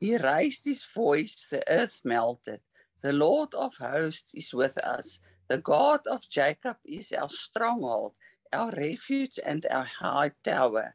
[0.00, 2.60] He raised his voice, the earth melted.
[3.02, 5.20] The Lord of hosts is with us.
[5.48, 8.14] The God of Jacob is our stronghold,
[8.50, 10.94] our refuge, and our high tower.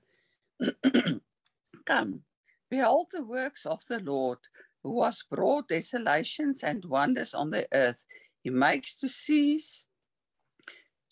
[1.86, 2.22] Come,
[2.70, 4.40] behold the works of the Lord,
[4.82, 8.06] who has brought desolations and wonders on the earth.
[8.44, 9.86] He makes to cease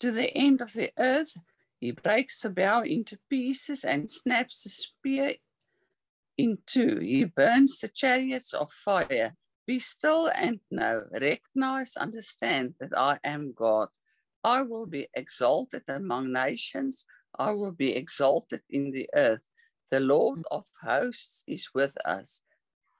[0.00, 1.36] to the end of the earth.
[1.80, 5.34] He breaks the bow into pieces and snaps the spear
[6.36, 6.98] in two.
[7.00, 9.34] He burns the chariots of fire.
[9.66, 13.88] Be still and know, recognize, understand that I am God.
[14.42, 17.06] I will be exalted among nations.
[17.38, 19.50] I will be exalted in the earth.
[19.90, 22.42] The Lord of hosts is with us.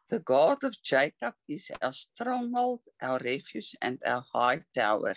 [0.08, 5.16] The God of Jacob is our stronghold, our refuge, and our high tower.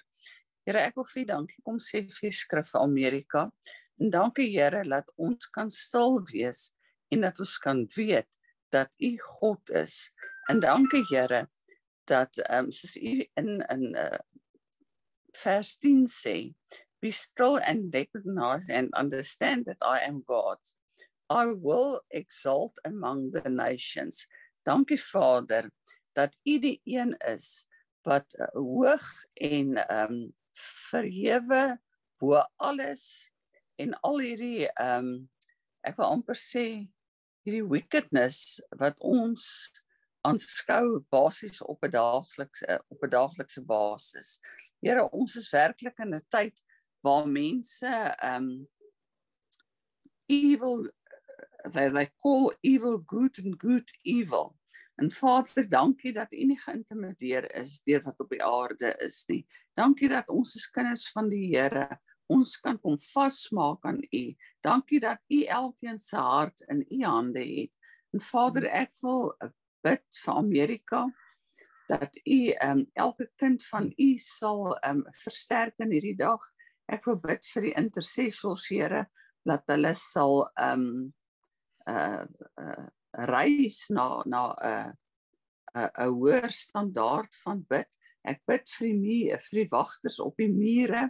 [0.66, 3.46] Here ek wil vir dankie kom sê vir skrif Amerika.
[4.00, 6.72] En dankie Here dat ons kan stil wees
[7.08, 8.38] en dat ons kan weet
[8.70, 10.12] dat u God is.
[10.50, 11.48] En dankie Here
[12.08, 14.20] dat ehm um, soos u in in uh,
[15.32, 16.56] vers 10 sê,
[17.00, 20.60] be still and recognize and understand that I am God.
[21.30, 24.28] I will exalt among the nations.
[24.64, 25.72] Dankie Vader
[26.14, 27.68] dat u die een is
[28.02, 30.36] wat uh, hoog en ehm um,
[30.90, 31.80] verhewe
[32.18, 33.32] bo alles
[33.76, 35.30] en al hierdie ehm um,
[35.82, 36.88] ek wil amper sê
[37.48, 39.46] hierdie wickedness wat ons
[40.28, 44.40] aanskou basies op 'n daaglikse op 'n daaglikse basis.
[44.82, 46.64] Here, ons is werklik in 'n tyd
[47.02, 47.94] waar mense
[48.24, 48.68] um,
[50.28, 50.90] evil
[51.72, 54.56] they they call evil good and good evil.
[54.96, 59.46] En Vader, dankie dat U nie geïntimideer is deur wat op die aarde is nie.
[59.74, 64.24] Dankie dat ons as kinders van die Here ons kan kom vasmaak aan U.
[64.64, 67.72] Dankie dat U elkeen se hart in U hande het.
[68.14, 69.34] En Vader, ek wil
[69.86, 71.06] bid vir Amerika
[71.88, 76.44] dat U um, elke kind van U sal um, versterk in hierdie dag.
[76.92, 79.06] Ek wil bid vir die intercessors, Here,
[79.48, 80.88] dat hulle sal um
[81.88, 82.26] uh
[82.60, 82.88] uh
[83.32, 87.88] reis na na 'n uh, 'n uh, 'n hoër standaard van bid.
[88.28, 91.08] Ek bid vir die vir die wagters op die mure.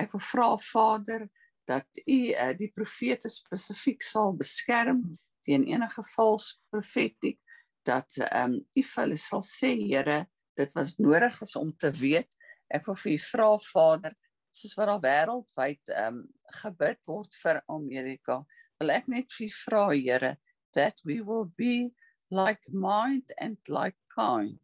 [0.00, 1.26] Ek wil vra Vader
[1.68, 5.04] dat U uh, die profete spesifiek sal beskerm
[5.44, 7.38] teen enige vals profetiek
[7.86, 10.24] dat ehm um, U vir hulle sal sê Here
[10.58, 12.28] dit was nodig is om te weet.
[12.68, 14.16] Ek wil vir U vra Vader,
[14.52, 16.26] soos wat daar wêreldwyd ehm um,
[16.60, 18.40] gebid word vir Amerika,
[18.80, 20.36] wil ek net vir U vra Here
[20.74, 21.92] that we will be
[22.30, 24.58] like mind and like kind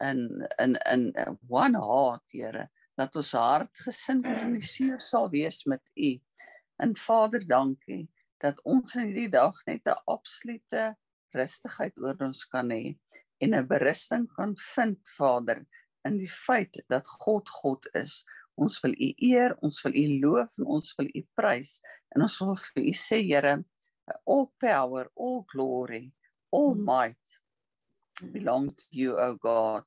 [0.00, 6.12] and and and one heart Here dat ons hart gesinkroniseer sal wees met U.
[6.82, 8.06] En Vader, dankie
[8.42, 10.96] dat ons in hierdie dag net 'n absolute
[11.36, 12.96] rustigheid oor ons kan hê
[13.40, 15.66] en 'n berusting kan vind, Vader,
[16.04, 18.24] in die feit dat God God is.
[18.56, 21.80] Ons wil U eer, ons wil U loof en ons wil U prys
[22.14, 23.64] en ons wil vir U sê, Here,
[24.24, 26.12] all power, all glory,
[26.50, 27.40] all might
[28.32, 29.84] belong to you, O God.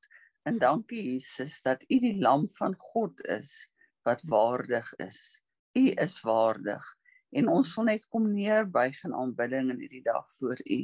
[0.48, 3.68] En dankie Jesus dat U die lam van God is
[4.02, 5.42] wat waardig is.
[5.76, 6.86] U is waardig
[7.30, 10.80] en ons wil net kom neerbuig in aanbidding in hierdie dag voor U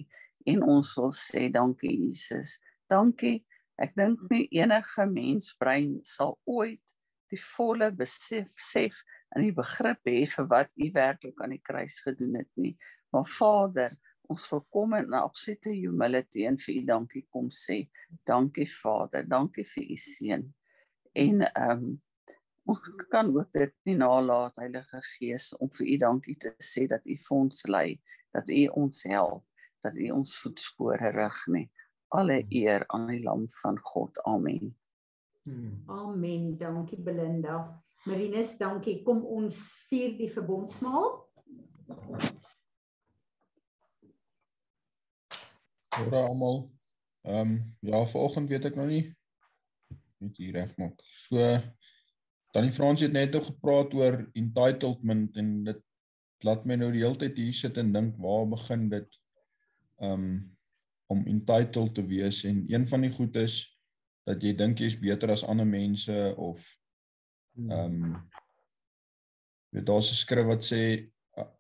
[0.53, 2.61] en ons wil sê dankie Jesus.
[2.87, 3.41] Dankie.
[3.83, 6.95] Ek dink nie enige mensbrein sal ooit
[7.33, 9.03] die volle besef sef
[9.35, 12.77] en die begrip hê vir wat U werklik aan die kruis gedoen het nie.
[13.13, 13.97] Maar Vader,
[14.33, 17.85] ons wil kom in absolute humility en vir U dankie kom sê.
[18.27, 20.49] Dankie Vader, dankie vir U seun.
[21.17, 21.95] En ehm um,
[22.67, 27.05] ons kan ook dit nie nalat Heilige Gees om vir u dankie te sê dat
[27.07, 28.01] u vir ons lei,
[28.35, 29.45] dat u ons help,
[29.87, 31.69] dat u ons voetspore rig nie.
[32.09, 34.19] Alle eer aan die lam van God.
[34.27, 34.75] Amen.
[35.47, 35.83] Hmm.
[35.87, 36.57] Amen.
[36.59, 37.83] Dankie Belinda.
[38.07, 39.01] Marinus, dankie.
[39.07, 41.15] Kom ons vier die verbondsmaal.
[45.97, 46.59] Hoor almal.
[47.27, 49.05] Ehm um, ja, vanoggend weet ek nog nie
[50.23, 51.01] net hier regmaak.
[51.17, 51.41] So
[52.53, 55.83] Tannie Frans het net nog gepraat oor entitlement en dit
[56.45, 59.19] laat my nou die hele tyd hier sit en dink waar begin dit
[60.05, 60.29] um
[61.13, 63.61] om entitled te wees en een van die goed is
[64.27, 66.65] dat jy dink jy's beter as ander mense of
[67.57, 68.17] um
[69.73, 70.83] weet daar's 'n skrif wat sê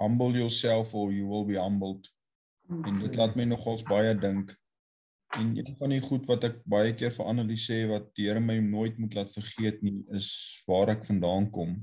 [0.00, 2.08] humble yourself or you will be humbled
[2.68, 4.54] en dit laat my nogals baie dink
[5.34, 8.40] En een van die goed wat ek baie keer vir Annelie sê wat die Here
[8.40, 10.28] my nooit moet laat vergeet nie, is
[10.70, 11.76] waar ek vandaan kom.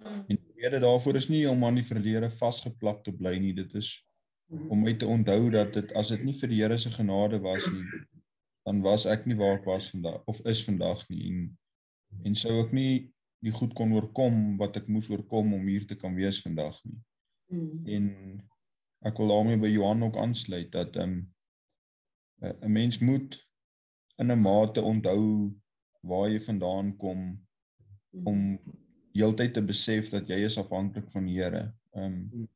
[0.00, 0.22] Mm.
[0.32, 3.74] En die rede daarvoor is nie om aan die verlede vasgeplak te bly nie, dit
[3.78, 3.92] is
[4.48, 7.66] om my te onthou dat dit as dit nie vir die Here se genade was
[7.68, 7.84] nie,
[8.64, 11.42] dan was ek nie waar ek was vandag of is vandag nie en
[12.24, 13.10] en sou ek nie
[13.44, 16.96] die goed kon oorkom wat ek moes oorkom om hier te kan wees vandag nie.
[17.94, 18.08] En
[19.06, 21.34] ek wil daarmee by Johan ook aansluit dat ehm um,
[22.62, 23.48] 'n mens moet
[24.18, 25.54] in 'n mate onthou
[26.00, 27.46] waar jy vandaan kom
[28.24, 28.58] om
[29.12, 31.74] heeltyd te besef dat jy is afhanklik van die Here.
[31.94, 32.48] Ehm um,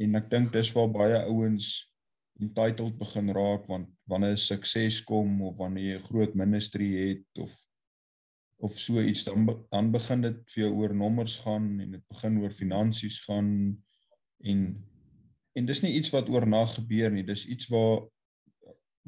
[0.00, 1.90] en ek dink dis waar baie ouens
[2.40, 7.52] entitled begin raak want wanneer sukses kom of wanneer jy 'n groot ministry het of
[8.60, 12.38] of so iets dan dan begin dit vir jou oor nommers gaan en dit begin
[12.40, 13.76] oor finansies gaan
[14.44, 14.60] en
[15.58, 18.06] en dis nie iets wat oornag gebeur nie dis iets waar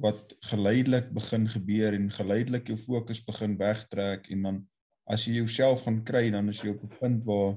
[0.03, 4.62] wat geleidelik begin gebeur en geleidelik jou fokus begin wegtrek en dan
[5.11, 7.57] as jy jouself gaan kry dan is jy op 'n punt waar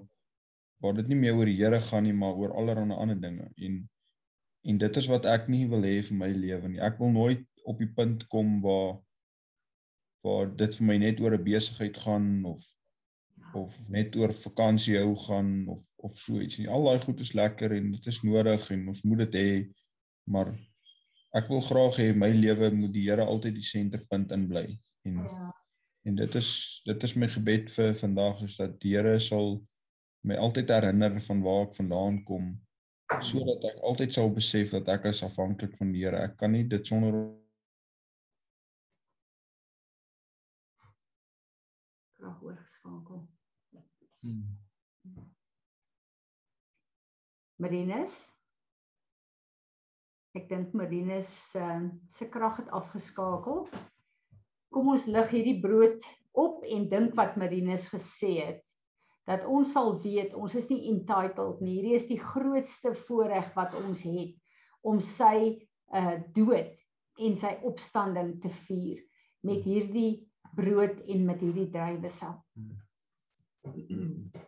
[0.84, 3.90] waar dit nie meer oor die Here gaan nie maar oor allerlei ander dinge en
[4.66, 6.82] en dit is wat ek nie wil hê vir my lewe nie.
[6.82, 8.98] Ek wil nooit op die punt kom waar
[10.26, 12.64] waar dit vir my net oor 'n besigheid gaan of
[13.54, 16.70] of net oor vakansie hou gaan of of so iets nie.
[16.70, 19.50] Al daai goed is lekker en dit is nodig en ons moet dit hê
[20.26, 20.52] maar
[21.36, 24.66] ek wil graag hê my lewe moet die Here altyd die senterpunt in bly
[25.08, 25.48] en ja.
[26.10, 26.52] en dit is
[26.88, 29.60] dit is my gebed vir vandag is dat die Here sal
[30.26, 32.54] my altyd herinner van waar ek vandaan kom
[33.22, 36.66] sodat ek altyd sal besef dat ek is afhanklik van die Here ek kan nie
[36.72, 37.20] dit sonder
[42.18, 43.26] krag oorgeskakel
[44.24, 44.55] hmm.
[47.62, 48.36] Marinus
[50.36, 53.62] Ek dink Marinus uh, se krag het afgeskakel.
[54.76, 56.04] Kom ons lig hierdie brood
[56.36, 58.64] op en dink wat Marinus gesê het
[59.26, 61.78] dat ons sal weet ons is nie entitled nie.
[61.80, 64.36] Hierdie is die grootste voorreg wat ons het
[64.86, 65.56] om sy
[65.96, 66.76] uh dood
[67.26, 69.00] en sy opstanding te vier
[69.48, 70.28] met hierdie
[70.60, 72.44] brood en met hierdie druiwesap.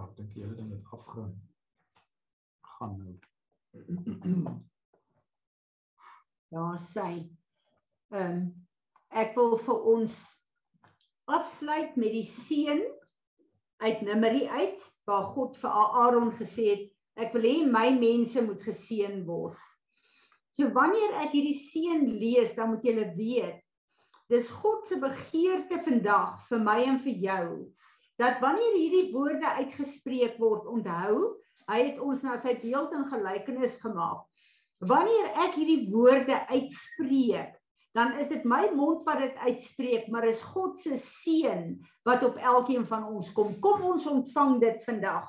[0.00, 1.32] ja, ek dink die hele ding het afgaan
[2.70, 3.14] gaan nou.
[6.54, 7.12] Daar sy.
[8.14, 8.42] Ehm um,
[9.10, 10.16] ek wil vir ons
[11.26, 12.78] afsluit met die seën
[13.82, 18.62] uit Numeri uit waar God vir Aaron gesê het ek wil hê my mense moet
[18.62, 19.58] geseën word.
[20.54, 23.58] So wanneer ek hierdie seën lees, dan moet julle weet
[24.30, 27.46] dis God se begeerte vandag vir my en vir jou
[28.20, 31.38] dat wanneer hierdie woorde uitgespreek word, onthou,
[31.70, 34.26] hy het ons na sy beeld en gelykenis gemaak.
[34.84, 37.56] Wanneer ek hierdie woorde uitspreek,
[37.96, 41.74] dan is dit my mond wat dit uitspreek, maar is God se seën
[42.06, 43.56] wat op elkeen van ons kom.
[43.64, 45.26] Kom ons ontvang dit vandag.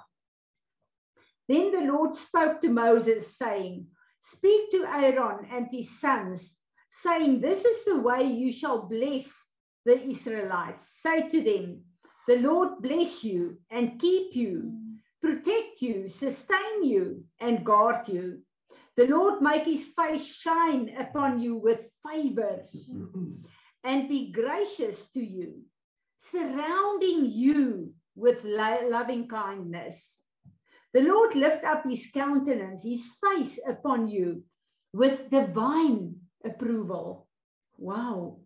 [1.50, 3.88] Then the Lord spoke to Moses saying,
[4.22, 6.60] Speak to Aaron and his sons,
[7.02, 9.32] saying, This is the way you shall bless
[9.86, 11.02] the Israelites.
[11.02, 11.82] Say to them,
[12.28, 14.72] The Lord bless you and keep you,
[15.22, 18.42] protect you, sustain you, and guard you.
[18.96, 22.64] The Lord make his face shine upon you with favor
[23.84, 25.64] and be gracious to you,
[26.20, 30.22] surrounding you with loving kindness.
[30.94, 34.44] The Lord lift up his countenance, his face upon you
[34.94, 37.28] with divine approval.
[37.78, 38.40] Wow.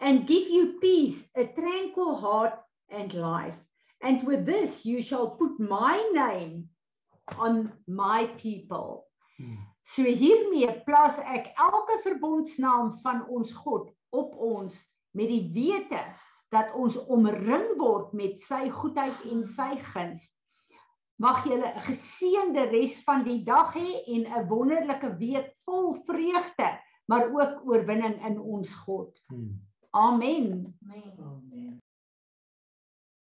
[0.00, 2.58] And give you peace, a tranquil heart
[2.94, 3.58] and life.
[4.02, 6.68] And with this you shall put my name
[7.38, 9.06] on my people.
[9.38, 9.56] Hmm.
[9.84, 14.78] So hiermee plaas ek elke verbondsnaam van ons God op ons
[15.12, 16.00] met die wete
[16.54, 20.24] dat ons omring word met sy goedheid en sy guns.
[21.20, 26.70] Mag julle 'n geseënde res van die dag hê en 'n wonderlike week vol vreugde,
[27.06, 29.12] maar ook oorwinning in ons God.
[29.28, 29.60] Hmm.
[29.94, 30.74] Amen.
[30.90, 31.83] Amen.